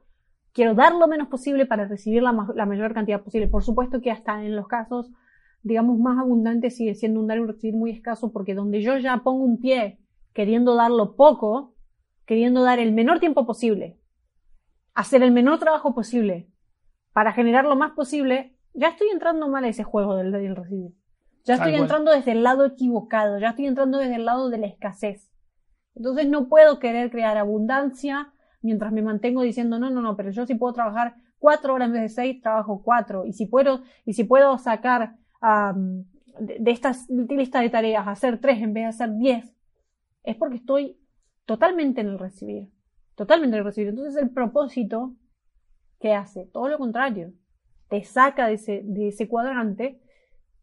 quiero 0.54 0.76
dar 0.76 0.94
lo 0.94 1.08
menos 1.08 1.30
posible 1.30 1.66
para 1.66 1.88
recibir 1.88 2.22
la, 2.22 2.48
la, 2.54 2.66
mayor 2.66 2.94
cantidad 2.94 3.22
posible. 3.22 3.48
Por 3.48 3.64
supuesto 3.64 4.02
que 4.02 4.12
hasta 4.12 4.44
en 4.44 4.56
los 4.56 4.68
casos, 4.68 5.12
digamos, 5.64 5.98
más 5.98 6.20
abundantes 6.20 6.76
sigue 6.76 6.94
siendo 6.94 7.22
un 7.22 7.28
dar 7.28 7.38
y 7.38 7.42
un 7.42 7.48
recibir 7.48 7.76
muy 7.76 7.92
escaso 7.92 8.32
porque 8.32 8.54
donde 8.54 8.82
yo 8.82 8.98
ya 8.98 9.18
pongo 9.24 9.44
un 9.44 9.60
pie 9.60 10.00
queriendo 10.34 10.76
darlo 10.76 11.16
poco, 11.16 11.71
queriendo 12.32 12.63
dar 12.63 12.80
el 12.80 12.94
menor 12.94 13.20
tiempo 13.20 13.46
posible, 13.46 14.00
hacer 14.94 15.22
el 15.22 15.34
menor 15.34 15.60
trabajo 15.60 15.94
posible 15.94 16.50
para 17.12 17.34
generar 17.34 17.65
lo 17.65 17.76
más 17.76 17.91
posible, 17.91 18.56
ya 18.74 18.88
estoy 18.88 19.10
entrando 19.10 19.50
mal 19.50 19.65
a 19.65 19.67
ese 19.67 19.84
juego 19.84 20.15
del, 20.15 20.32
del 20.32 20.56
recibir. 20.56 20.94
Ya 21.44 21.56
estoy 21.56 21.76
entrando 21.76 22.10
desde 22.10 22.32
el 22.32 22.44
lado 22.44 22.65
equivocado, 22.65 23.38
ya 23.38 23.50
estoy 23.50 23.65
entrando 23.65 23.98
desde 23.98 24.15
el 24.15 24.24
lado 24.24 24.50
de 24.50 24.60
la 24.60 24.67
escasez. 24.67 25.30
Entonces 25.94 26.30
no 26.30 26.48
puedo 26.48 26.80
querer 26.80 27.12
crear 27.12 27.38
abundancia 27.38 28.32
mientras 28.62 28.94
me 28.94 29.02
mantengo 29.02 29.41
diciendo, 29.41 29.78
no, 29.78 29.89
no, 29.89 30.02
no, 30.02 30.15
pero 30.15 30.32
yo 30.32 30.46
sí 30.46 30.56
puedo 30.56 30.72
trabajar 30.72 31.15
cuatro 31.38 31.74
horas 31.74 31.88
en 31.88 31.96
vez 31.96 32.02
de 32.04 32.10
seis, 32.10 32.41
trabajo 32.41 32.82
cuatro. 32.82 33.26
Y 33.26 33.34
si 33.34 33.46
puedo, 33.46 33.82
y 34.06 34.13
si 34.13 34.24
puedo 34.24 34.58
sacar 34.58 35.17
de, 35.41 36.60
de 36.62 36.72
esta 36.72 36.94
lista 37.10 37.60
de 37.60 37.70
tareas, 37.70 38.08
hacer 38.08 38.39
tres 38.39 38.62
en 38.62 38.74
vez 38.74 38.84
de 38.84 38.88
hacer 38.88 39.17
diez, 39.17 39.54
es 40.24 40.38
porque 40.38 40.56
estoy 40.56 41.01
totalmente 41.46 42.02
en 42.02 42.08
el 42.08 42.20
recibir. 42.20 42.70
Totalmente 43.16 43.56
en 43.56 43.60
el 43.60 43.66
recibir. 43.66 43.90
Entonces 43.90 44.22
el 44.22 44.30
propósito, 44.30 45.16
¿qué 46.00 46.14
hace? 46.14 46.46
Todo 46.48 46.70
lo 46.70 46.78
contrario. 46.78 47.34
Te 47.90 48.04
saca 48.04 48.48
de 48.48 48.54
ese, 48.54 48.82
de 48.84 49.10
ese 49.10 49.28
cuadrante 49.28 50.02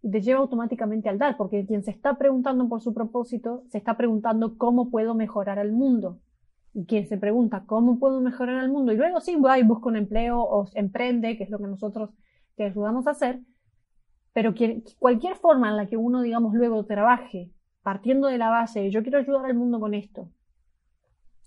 y 0.03 0.11
te 0.11 0.21
lleva 0.21 0.41
automáticamente 0.41 1.09
al 1.09 1.19
dar, 1.19 1.37
porque 1.37 1.67
quien 1.67 1.83
se 1.83 1.91
está 1.91 2.17
preguntando 2.17 2.69
por 2.69 2.81
su 2.81 2.95
propósito, 2.95 3.64
se 3.69 3.79
está 3.79 3.97
preguntando 3.97 4.57
cómo 4.57 4.91
puedo 4.91 5.14
mejorar 5.14 5.59
el 5.59 5.73
mundo. 5.73 6.21
Y 6.73 6.87
quien 6.87 7.07
se 7.09 7.19
pregunta 7.19 7.64
cómo 7.67 7.99
puedo 7.99 8.21
mejorar 8.21 8.62
el 8.62 8.71
mundo, 8.71 8.93
y 8.93 8.97
luego 8.97 9.21
sí 9.21 9.37
va 9.37 9.59
y 9.59 9.64
busca 9.64 9.88
un 9.88 9.97
empleo 9.97 10.41
o 10.41 10.67
emprende, 10.75 11.37
que 11.37 11.45
es 11.45 11.51
lo 11.51 11.59
que 11.59 11.67
nosotros 11.67 12.11
te 12.57 12.64
ayudamos 12.64 13.07
a 13.07 13.12
hacer, 13.12 13.41
pero 14.33 14.55
cualquier 14.99 15.35
forma 15.37 15.69
en 15.71 15.77
la 15.77 15.87
que 15.87 15.97
uno, 15.97 16.23
digamos, 16.23 16.55
luego 16.55 16.85
trabaje 16.85 17.51
partiendo 17.83 18.29
de 18.29 18.38
la 18.38 18.51
base, 18.51 18.91
yo 18.91 19.03
quiero 19.03 19.19
ayudar 19.19 19.47
al 19.47 19.55
mundo 19.55 19.81
con 19.81 19.95
esto, 19.95 20.31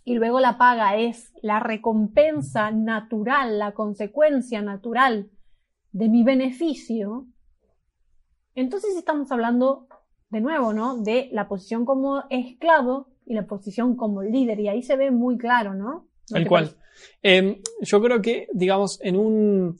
y 0.04 0.16
luego 0.16 0.40
la 0.40 0.58
paga 0.58 0.98
es 0.98 1.32
la 1.42 1.60
recompensa 1.60 2.72
natural, 2.72 3.60
la 3.60 3.74
consecuencia 3.74 4.62
natural 4.62 5.30
de 5.92 6.10
mi 6.10 6.24
beneficio, 6.24 7.28
entonces 8.56 8.96
estamos 8.98 9.32
hablando 9.32 9.88
de 10.30 10.42
nuevo, 10.42 10.74
¿no? 10.74 10.98
De 10.98 11.30
la 11.32 11.48
posición 11.48 11.86
como 11.86 12.24
esclavo 12.30 13.08
y 13.26 13.34
la 13.34 13.46
posición 13.46 13.96
como 13.96 14.24
líder. 14.24 14.60
Y 14.60 14.68
ahí 14.68 14.82
se 14.82 14.96
ve 14.96 15.12
muy 15.12 15.38
claro, 15.38 15.74
¿no? 15.74 16.08
Tal 16.28 16.48
cual. 16.48 16.76
Em, 17.22 17.58
yo 17.82 18.02
creo 18.02 18.22
que, 18.22 18.48
digamos, 18.54 19.00
en 19.02 19.18
un, 19.18 19.78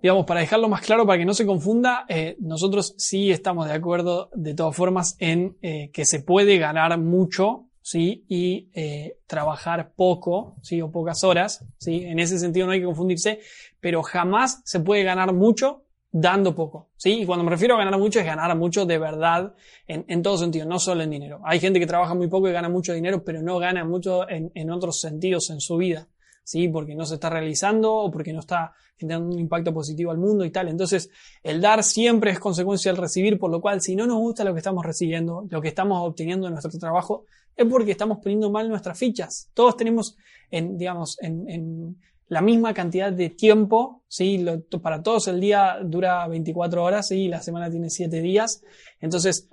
digamos, 0.00 0.26
para 0.26 0.40
dejarlo 0.40 0.68
más 0.68 0.82
claro, 0.82 1.06
para 1.06 1.18
que 1.18 1.24
no 1.24 1.34
se 1.34 1.46
confunda, 1.46 2.04
eh, 2.08 2.36
nosotros 2.40 2.94
sí 2.96 3.30
estamos 3.30 3.66
de 3.66 3.74
acuerdo, 3.74 4.30
de 4.34 4.54
todas 4.54 4.76
formas, 4.76 5.16
en 5.18 5.56
eh, 5.62 5.90
que 5.92 6.04
se 6.04 6.20
puede 6.20 6.58
ganar 6.58 6.98
mucho, 6.98 7.65
¿sí? 7.86 8.24
Y 8.26 8.68
eh, 8.74 9.20
trabajar 9.28 9.92
poco, 9.94 10.56
¿sí? 10.60 10.82
O 10.82 10.90
pocas 10.90 11.22
horas, 11.22 11.64
¿sí? 11.78 12.02
En 12.04 12.18
ese 12.18 12.36
sentido 12.36 12.66
no 12.66 12.72
hay 12.72 12.80
que 12.80 12.86
confundirse, 12.86 13.38
pero 13.78 14.02
jamás 14.02 14.60
se 14.64 14.80
puede 14.80 15.04
ganar 15.04 15.32
mucho 15.32 15.84
dando 16.10 16.56
poco, 16.56 16.90
¿sí? 16.96 17.20
Y 17.20 17.26
cuando 17.26 17.44
me 17.44 17.50
refiero 17.50 17.76
a 17.76 17.78
ganar 17.78 17.96
mucho 17.96 18.18
es 18.18 18.26
ganar 18.26 18.56
mucho 18.56 18.86
de 18.86 18.98
verdad 18.98 19.54
en, 19.86 20.04
en 20.08 20.20
todo 20.20 20.36
sentido, 20.36 20.66
no 20.66 20.80
solo 20.80 21.04
en 21.04 21.10
dinero. 21.10 21.40
Hay 21.44 21.60
gente 21.60 21.78
que 21.78 21.86
trabaja 21.86 22.16
muy 22.16 22.26
poco 22.26 22.48
y 22.48 22.52
gana 22.52 22.68
mucho 22.68 22.92
dinero, 22.92 23.22
pero 23.22 23.40
no 23.40 23.56
gana 23.60 23.84
mucho 23.84 24.28
en, 24.28 24.50
en 24.56 24.70
otros 24.72 25.00
sentidos 25.00 25.50
en 25.50 25.60
su 25.60 25.76
vida, 25.76 26.08
¿sí? 26.46 26.68
Porque 26.68 26.94
no 26.94 27.04
se 27.04 27.14
está 27.14 27.28
realizando 27.28 27.92
o 27.92 28.10
porque 28.10 28.32
no 28.32 28.38
está 28.38 28.72
generando 28.96 29.34
un 29.34 29.38
impacto 29.38 29.74
positivo 29.74 30.12
al 30.12 30.18
mundo 30.18 30.44
y 30.44 30.50
tal. 30.50 30.68
Entonces, 30.68 31.10
el 31.42 31.60
dar 31.60 31.82
siempre 31.82 32.30
es 32.30 32.38
consecuencia 32.38 32.92
del 32.92 33.00
recibir, 33.00 33.36
por 33.38 33.50
lo 33.50 33.60
cual, 33.60 33.80
si 33.80 33.96
no 33.96 34.06
nos 34.06 34.18
gusta 34.18 34.44
lo 34.44 34.54
que 34.54 34.58
estamos 34.58 34.86
recibiendo, 34.86 35.44
lo 35.50 35.60
que 35.60 35.68
estamos 35.68 35.98
obteniendo 36.06 36.46
en 36.46 36.52
nuestro 36.52 36.70
trabajo, 36.78 37.24
es 37.56 37.66
porque 37.66 37.90
estamos 37.90 38.18
poniendo 38.22 38.48
mal 38.48 38.68
nuestras 38.68 38.96
fichas. 38.96 39.50
Todos 39.54 39.76
tenemos, 39.76 40.16
en, 40.50 40.78
digamos, 40.78 41.18
en, 41.20 41.50
en 41.50 41.96
la 42.28 42.40
misma 42.42 42.72
cantidad 42.74 43.12
de 43.12 43.30
tiempo, 43.30 44.04
¿sí? 44.06 44.44
para 44.80 45.02
todos 45.02 45.26
el 45.26 45.40
día 45.40 45.78
dura 45.82 46.28
24 46.28 46.82
horas, 46.82 47.08
¿sí? 47.08 47.26
La 47.26 47.42
semana 47.42 47.70
tiene 47.70 47.90
7 47.90 48.20
días. 48.20 48.62
Entonces, 49.00 49.48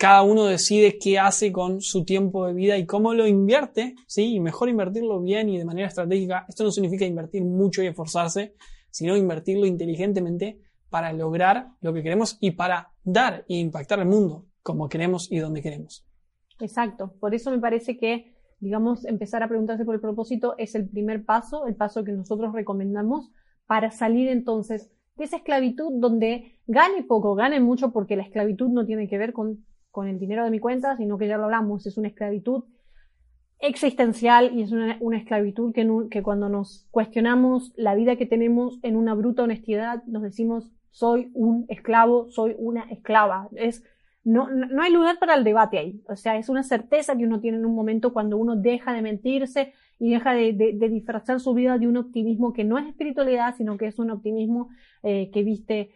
cada 0.00 0.22
uno 0.22 0.46
decide 0.46 0.96
qué 0.98 1.18
hace 1.18 1.52
con 1.52 1.82
su 1.82 2.06
tiempo 2.06 2.46
de 2.46 2.54
vida 2.54 2.78
y 2.78 2.86
cómo 2.86 3.12
lo 3.12 3.26
invierte, 3.26 3.96
¿sí? 4.06 4.36
Y 4.36 4.40
mejor 4.40 4.70
invertirlo 4.70 5.20
bien 5.20 5.50
y 5.50 5.58
de 5.58 5.66
manera 5.66 5.88
estratégica. 5.88 6.46
Esto 6.48 6.64
no 6.64 6.70
significa 6.70 7.04
invertir 7.04 7.44
mucho 7.44 7.82
y 7.82 7.86
esforzarse, 7.86 8.54
sino 8.90 9.14
invertirlo 9.14 9.66
inteligentemente 9.66 10.58
para 10.88 11.12
lograr 11.12 11.72
lo 11.82 11.92
que 11.92 12.02
queremos 12.02 12.38
y 12.40 12.52
para 12.52 12.94
dar 13.04 13.44
e 13.46 13.56
impactar 13.56 14.00
al 14.00 14.06
mundo 14.06 14.46
como 14.62 14.88
queremos 14.88 15.30
y 15.30 15.38
donde 15.38 15.60
queremos. 15.60 16.06
Exacto. 16.60 17.12
Por 17.20 17.34
eso 17.34 17.50
me 17.50 17.58
parece 17.58 17.98
que 17.98 18.34
digamos, 18.58 19.04
empezar 19.04 19.42
a 19.42 19.48
preguntarse 19.48 19.84
por 19.84 19.94
el 19.94 20.00
propósito 20.00 20.54
es 20.56 20.74
el 20.74 20.88
primer 20.88 21.26
paso, 21.26 21.66
el 21.66 21.76
paso 21.76 22.04
que 22.04 22.12
nosotros 22.12 22.54
recomendamos 22.54 23.30
para 23.66 23.90
salir 23.90 24.28
entonces 24.28 24.90
de 25.16 25.24
esa 25.24 25.36
esclavitud 25.36 25.92
donde 26.00 26.58
gane 26.66 27.02
poco, 27.02 27.34
gane 27.34 27.60
mucho, 27.60 27.90
porque 27.92 28.16
la 28.16 28.22
esclavitud 28.22 28.68
no 28.68 28.86
tiene 28.86 29.08
que 29.08 29.18
ver 29.18 29.32
con, 29.32 29.64
con 29.90 30.08
el 30.08 30.18
dinero 30.18 30.44
de 30.44 30.50
mi 30.50 30.58
cuenta, 30.58 30.96
sino 30.96 31.18
que 31.18 31.28
ya 31.28 31.36
lo 31.36 31.44
hablamos, 31.44 31.86
es 31.86 31.96
una 31.96 32.08
esclavitud 32.08 32.64
existencial 33.58 34.52
y 34.54 34.62
es 34.62 34.72
una, 34.72 34.98
esclavitud 35.16 35.72
que, 35.72 36.22
cuando 36.22 36.48
nos 36.48 36.86
cuestionamos 36.90 37.72
la 37.76 37.94
vida 37.94 38.16
que 38.16 38.26
tenemos 38.26 38.78
en 38.82 38.96
una 38.96 39.14
bruta 39.14 39.42
honestidad, 39.42 40.02
nos 40.04 40.22
decimos, 40.22 40.70
soy 40.90 41.30
un 41.34 41.66
esclavo, 41.68 42.30
soy 42.30 42.54
una 42.58 42.82
esclava. 42.90 43.48
Es 43.54 43.84
no, 44.22 44.50
no 44.50 44.82
hay 44.82 44.92
lugar 44.92 45.18
para 45.18 45.34
el 45.34 45.44
debate 45.44 45.78
ahí. 45.78 46.02
O 46.06 46.16
sea, 46.16 46.36
es 46.36 46.48
una 46.48 46.62
certeza 46.62 47.16
que 47.16 47.24
uno 47.24 47.40
tiene 47.40 47.58
en 47.58 47.66
un 47.66 47.74
momento 47.74 48.12
cuando 48.12 48.36
uno 48.36 48.56
deja 48.56 48.92
de 48.92 49.02
mentirse 49.02 49.72
y 49.98 50.10
deja 50.10 50.32
de, 50.32 50.52
de, 50.52 50.88
disfrazar 50.88 51.40
su 51.40 51.54
vida 51.54 51.78
de 51.78 51.86
un 51.86 51.96
optimismo 51.96 52.52
que 52.52 52.64
no 52.64 52.78
es 52.78 52.86
espiritualidad, 52.86 53.54
sino 53.56 53.76
que 53.76 53.86
es 53.86 53.98
un 53.98 54.10
optimismo 54.10 54.70
eh, 55.02 55.30
que 55.30 55.42
viste 55.42 55.90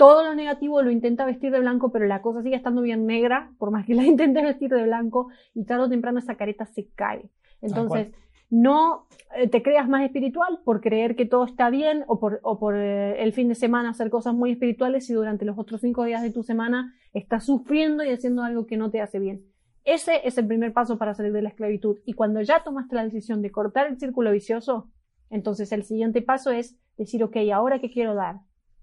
todo 0.00 0.24
lo 0.24 0.34
negativo, 0.34 0.80
lo 0.80 0.90
intenta 0.90 1.26
vestir 1.26 1.52
de 1.52 1.60
blanco, 1.60 1.92
pero 1.92 2.06
la 2.06 2.22
cosa 2.22 2.42
sigue 2.42 2.56
estando 2.56 2.80
bien 2.80 3.04
negra, 3.04 3.52
por 3.58 3.70
más 3.70 3.84
que 3.84 3.94
la 3.94 4.02
intente 4.06 4.42
vestir 4.42 4.70
de 4.70 4.84
blanco, 4.84 5.28
y 5.52 5.66
tarde 5.66 5.84
o 5.84 5.88
temprano 5.90 6.20
esa 6.20 6.36
careta 6.36 6.64
se 6.64 6.88
cae. 6.94 7.28
Entonces, 7.60 8.08
no 8.48 9.08
eh, 9.36 9.46
te 9.46 9.62
creas 9.62 9.90
más 9.90 10.02
espiritual 10.02 10.60
por 10.64 10.80
creer 10.80 11.16
que 11.16 11.26
todo 11.26 11.44
está 11.44 11.68
bien 11.68 12.04
o 12.06 12.18
por, 12.18 12.40
o 12.44 12.58
por 12.58 12.76
eh, 12.76 13.22
el 13.22 13.34
fin 13.34 13.48
de 13.48 13.54
semana 13.54 13.90
hacer 13.90 14.08
cosas 14.08 14.32
muy 14.32 14.52
espirituales 14.52 15.10
y 15.10 15.12
durante 15.12 15.44
los 15.44 15.58
otros 15.58 15.82
cinco 15.82 16.04
días 16.04 16.22
de 16.22 16.30
tu 16.30 16.44
semana 16.44 16.94
estás 17.12 17.44
sufriendo 17.44 18.02
y 18.02 18.08
haciendo 18.08 18.42
algo 18.42 18.66
que 18.66 18.78
no 18.78 18.90
te 18.90 19.02
hace 19.02 19.18
bien. 19.18 19.44
Ese 19.84 20.26
es 20.26 20.38
el 20.38 20.46
primer 20.46 20.72
paso 20.72 20.96
para 20.96 21.12
salir 21.12 21.34
de 21.34 21.42
la 21.42 21.50
esclavitud. 21.50 21.98
Y 22.06 22.14
cuando 22.14 22.40
ya 22.40 22.64
tomaste 22.64 22.94
la 22.94 23.04
decisión 23.04 23.42
de 23.42 23.50
cortar 23.50 23.86
el 23.86 23.98
círculo 23.98 24.32
vicioso, 24.32 24.88
entonces 25.28 25.70
el 25.72 25.82
siguiente 25.82 26.22
paso 26.22 26.52
es 26.52 26.78
decir, 26.96 27.22
ok, 27.22 27.36
ahora 27.52 27.80
qué 27.80 27.90
quiero 27.90 28.14
dar. 28.14 28.36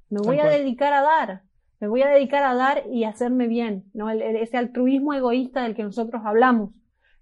Me 0.10 0.20
voy 0.22 0.40
a 0.40 0.46
dedicar 0.48 0.94
a 0.94 1.02
dar. 1.02 1.42
Me 1.80 1.88
voy 1.88 2.02
a 2.02 2.10
dedicar 2.10 2.44
a 2.44 2.56
dar 2.56 2.84
y 2.92 3.04
hacerme 3.04 3.48
bien, 3.48 3.86
¿no? 3.94 4.10
ese 4.10 4.58
altruismo 4.58 5.14
egoísta 5.14 5.64
del 5.64 5.76
que 5.76 5.84
nosotros 5.84 6.24
hablamos 6.26 6.72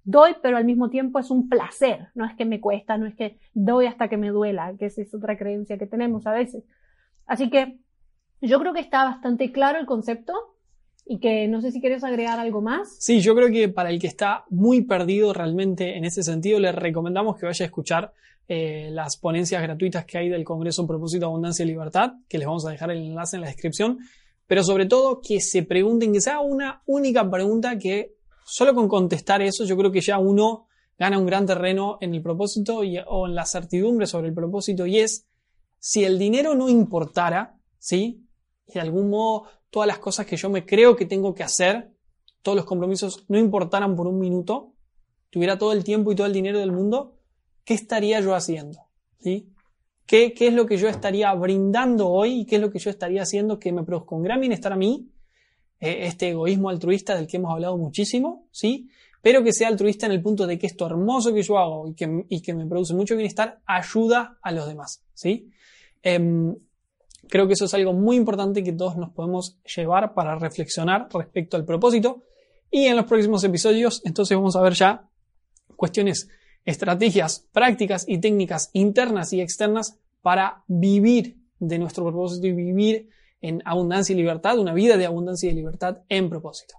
doy, 0.06 0.36
pero 0.42 0.56
al 0.56 0.66
mismo 0.66 0.90
tiempo 0.90 1.20
es 1.20 1.30
un 1.32 1.50
placer, 1.50 2.10
no 2.14 2.26
es 2.26 2.36
que 2.36 2.46
me 2.46 2.62
cuesta, 2.62 2.98
no 2.98 3.08
es 3.08 3.16
que 3.16 3.40
doy 3.54 3.88
hasta 3.88 4.08
que 4.08 4.18
me 4.18 4.30
duela, 4.30 4.74
que 4.78 4.86
esa 4.86 5.02
es 5.02 5.14
otra 5.14 5.38
creencia 5.38 5.78
que 5.78 5.88
tenemos 5.88 6.26
a 6.28 6.32
veces. 6.32 6.64
Así 7.26 7.50
que 7.50 7.80
yo 8.40 8.60
creo 8.60 8.74
que 8.74 8.80
está 8.80 9.04
bastante 9.04 9.52
claro 9.52 9.80
el 9.80 9.88
concepto 9.88 10.55
y 11.06 11.20
que 11.20 11.48
no 11.48 11.62
sé 11.62 11.72
si 11.72 11.80
quieres 11.80 12.04
agregar 12.04 12.40
algo 12.40 12.62
más. 12.62 12.96
Sí, 13.00 13.22
yo 13.22 13.36
creo 13.36 13.50
que 13.50 13.70
para 13.70 13.90
el 13.90 14.00
que 14.00 14.08
está 14.08 14.46
muy 14.50 14.82
perdido 14.82 15.34
realmente 15.34 15.98
en 15.98 16.06
ese 16.06 16.24
sentido, 16.24 16.60
le 16.60 16.72
recomendamos 16.72 17.38
que 17.38 17.46
vaya 17.46 17.64
a 17.64 17.68
escuchar 17.68 18.14
eh, 18.48 18.90
las 18.92 19.18
ponencias 19.18 19.62
gratuitas 19.62 20.06
que 20.06 20.18
hay 20.18 20.30
del 20.30 20.44
Congreso 20.44 20.86
Propósito, 20.88 21.28
Abundancia 21.28 21.64
y 21.64 21.68
Libertad, 21.68 22.14
que 22.28 22.38
les 22.38 22.48
vamos 22.48 22.66
a 22.66 22.72
dejar 22.72 22.92
el 22.92 23.04
enlace 23.04 23.38
en 23.38 23.42
la 23.42 23.48
descripción, 23.48 24.00
pero 24.48 24.64
sobre 24.64 24.86
todo 24.86 25.22
que 25.22 25.40
se 25.42 25.64
pregunten, 25.64 26.14
que 26.14 26.22
sea 26.22 26.40
una 26.40 26.82
única 26.86 27.30
pregunta 27.30 27.78
que 27.78 28.16
Solo 28.48 28.76
con 28.76 28.88
contestar 28.88 29.42
eso 29.42 29.66
yo 29.66 29.76
creo 29.76 29.92
que 29.92 30.02
ya 30.02 30.20
uno 30.20 30.68
gana 31.00 31.18
un 31.18 31.26
gran 31.26 31.48
terreno 31.48 31.98
en 32.00 32.14
el 32.14 32.22
propósito 32.22 32.82
o 33.08 33.28
en 33.28 33.36
la 33.36 33.46
certidumbre 33.46 34.06
sobre 34.06 34.28
el 34.28 34.36
propósito 34.36 34.86
y 34.86 35.00
es 35.00 35.26
si 35.80 36.04
el 36.04 36.20
dinero 36.20 36.54
no 36.54 36.70
importara, 36.70 37.58
¿sí? 37.80 38.25
De 38.68 38.80
algún 38.80 39.10
modo 39.10 39.48
todas 39.70 39.88
las 39.88 40.00
cosas 40.00 40.26
que 40.26 40.38
yo 40.38 40.50
me 40.50 40.66
creo 40.66 40.96
que 40.96 41.06
tengo 41.06 41.34
que 41.34 41.44
hacer, 41.44 41.92
todos 42.42 42.56
los 42.56 42.66
compromisos 42.66 43.26
no 43.28 43.38
importaran 43.38 43.96
por 43.96 44.08
un 44.08 44.20
minuto, 44.20 44.74
tuviera 45.30 45.58
todo 45.58 45.74
el 45.74 45.84
tiempo 45.84 46.12
y 46.12 46.16
todo 46.16 46.28
el 46.28 46.34
dinero 46.34 46.60
del 46.60 46.72
mundo, 46.72 47.18
¿qué 47.64 47.74
estaría 47.74 48.20
yo 48.22 48.36
haciendo? 48.36 48.80
¿Sí? 49.20 49.52
¿Qué, 50.06 50.34
¿Qué, 50.34 50.48
es 50.48 50.54
lo 50.54 50.66
que 50.66 50.78
yo 50.78 50.88
estaría 50.88 51.34
brindando 51.34 52.10
hoy 52.10 52.42
y 52.42 52.46
qué 52.46 52.58
es 52.58 52.62
lo 52.62 52.72
que 52.72 52.80
yo 52.80 52.90
estaría 52.90 53.24
haciendo 53.24 53.60
que 53.60 53.72
me 53.72 53.84
produzca 53.84 54.16
un 54.16 54.24
gran 54.24 54.40
bienestar 54.40 54.72
a 54.72 54.76
mí 54.76 55.10
eh, 55.80 56.08
este 56.08 56.30
egoísmo 56.30 56.70
altruista 56.70 57.16
del 57.16 57.28
que 57.28 57.38
hemos 57.38 57.52
hablado 57.52 57.78
muchísimo, 57.78 58.48
¿sí? 58.52 58.90
Pero 59.22 59.44
que 59.44 59.52
sea 59.52 59.68
altruista 59.68 60.06
en 60.06 60.14
el 60.14 60.22
punto 60.22 60.48
de 60.48 60.58
que 60.58 60.68
esto 60.68 60.86
hermoso 60.86 61.34
que 61.34 61.42
yo 61.42 61.58
hago 61.58 61.88
y 61.88 61.96
que, 61.96 62.26
y 62.30 62.42
que 62.42 62.54
me 62.54 62.66
produce 62.66 62.94
mucho 62.94 63.16
bienestar 63.16 63.62
ayuda 63.66 64.38
a 64.42 64.52
los 64.52 64.68
demás, 64.68 65.04
¿sí? 65.14 65.52
Em, 66.02 66.56
creo 67.30 67.48
que 67.48 67.54
eso 67.54 67.66
es 67.66 67.74
algo 67.74 67.94
muy 67.94 68.16
importante 68.16 68.64
que 68.64 68.74
todos 68.74 68.98
nos 68.98 69.12
podemos 69.12 69.60
llevar 69.76 70.14
para 70.14 70.36
reflexionar 70.36 71.08
respecto 71.14 71.58
al 71.58 71.66
propósito. 71.66 72.24
Y 72.72 72.86
en 72.86 72.96
los 72.96 73.06
próximos 73.06 73.44
episodios, 73.44 74.02
entonces 74.06 74.36
vamos 74.36 74.56
a 74.56 74.62
ver 74.62 74.74
ya 74.74 75.08
cuestiones, 75.76 76.30
estrategias, 76.64 77.48
prácticas 77.52 78.06
y 78.08 78.20
técnicas 78.20 78.70
internas 78.74 79.34
y 79.34 79.42
externas 79.42 80.00
para 80.22 80.64
vivir 80.68 81.38
de 81.60 81.80
nuestro 81.80 82.04
propósito 82.04 82.48
y 82.48 82.54
vivir 82.54 83.10
en 83.42 83.62
abundancia 83.66 84.14
y 84.14 84.18
libertad, 84.18 84.58
una 84.58 84.74
vida 84.74 84.98
de 84.98 85.06
abundancia 85.06 85.52
y 85.52 85.54
libertad 85.54 86.00
en 86.10 86.30
propósito. 86.30 86.76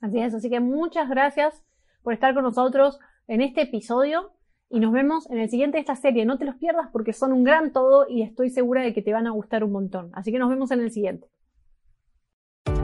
Así 0.00 0.18
es, 0.18 0.34
así 0.34 0.50
que 0.50 0.60
muchas 0.60 1.08
gracias 1.08 1.62
por 2.02 2.14
estar 2.14 2.34
con 2.34 2.44
nosotros 2.44 2.98
en 3.26 3.42
este 3.42 3.62
episodio 3.62 4.32
y 4.70 4.80
nos 4.80 4.92
vemos 4.92 5.28
en 5.30 5.38
el 5.38 5.48
siguiente 5.48 5.78
de 5.78 5.80
esta 5.80 5.96
serie. 5.96 6.24
No 6.24 6.38
te 6.38 6.44
los 6.44 6.56
pierdas 6.56 6.88
porque 6.92 7.12
son 7.12 7.32
un 7.32 7.44
gran 7.44 7.72
todo 7.72 8.06
y 8.08 8.22
estoy 8.22 8.50
segura 8.50 8.82
de 8.82 8.92
que 8.92 9.02
te 9.02 9.12
van 9.12 9.26
a 9.26 9.30
gustar 9.30 9.64
un 9.64 9.72
montón. 9.72 10.10
Así 10.12 10.32
que 10.32 10.38
nos 10.38 10.50
vemos 10.50 10.70
en 10.70 10.80
el 10.80 10.90
siguiente. 10.90 11.28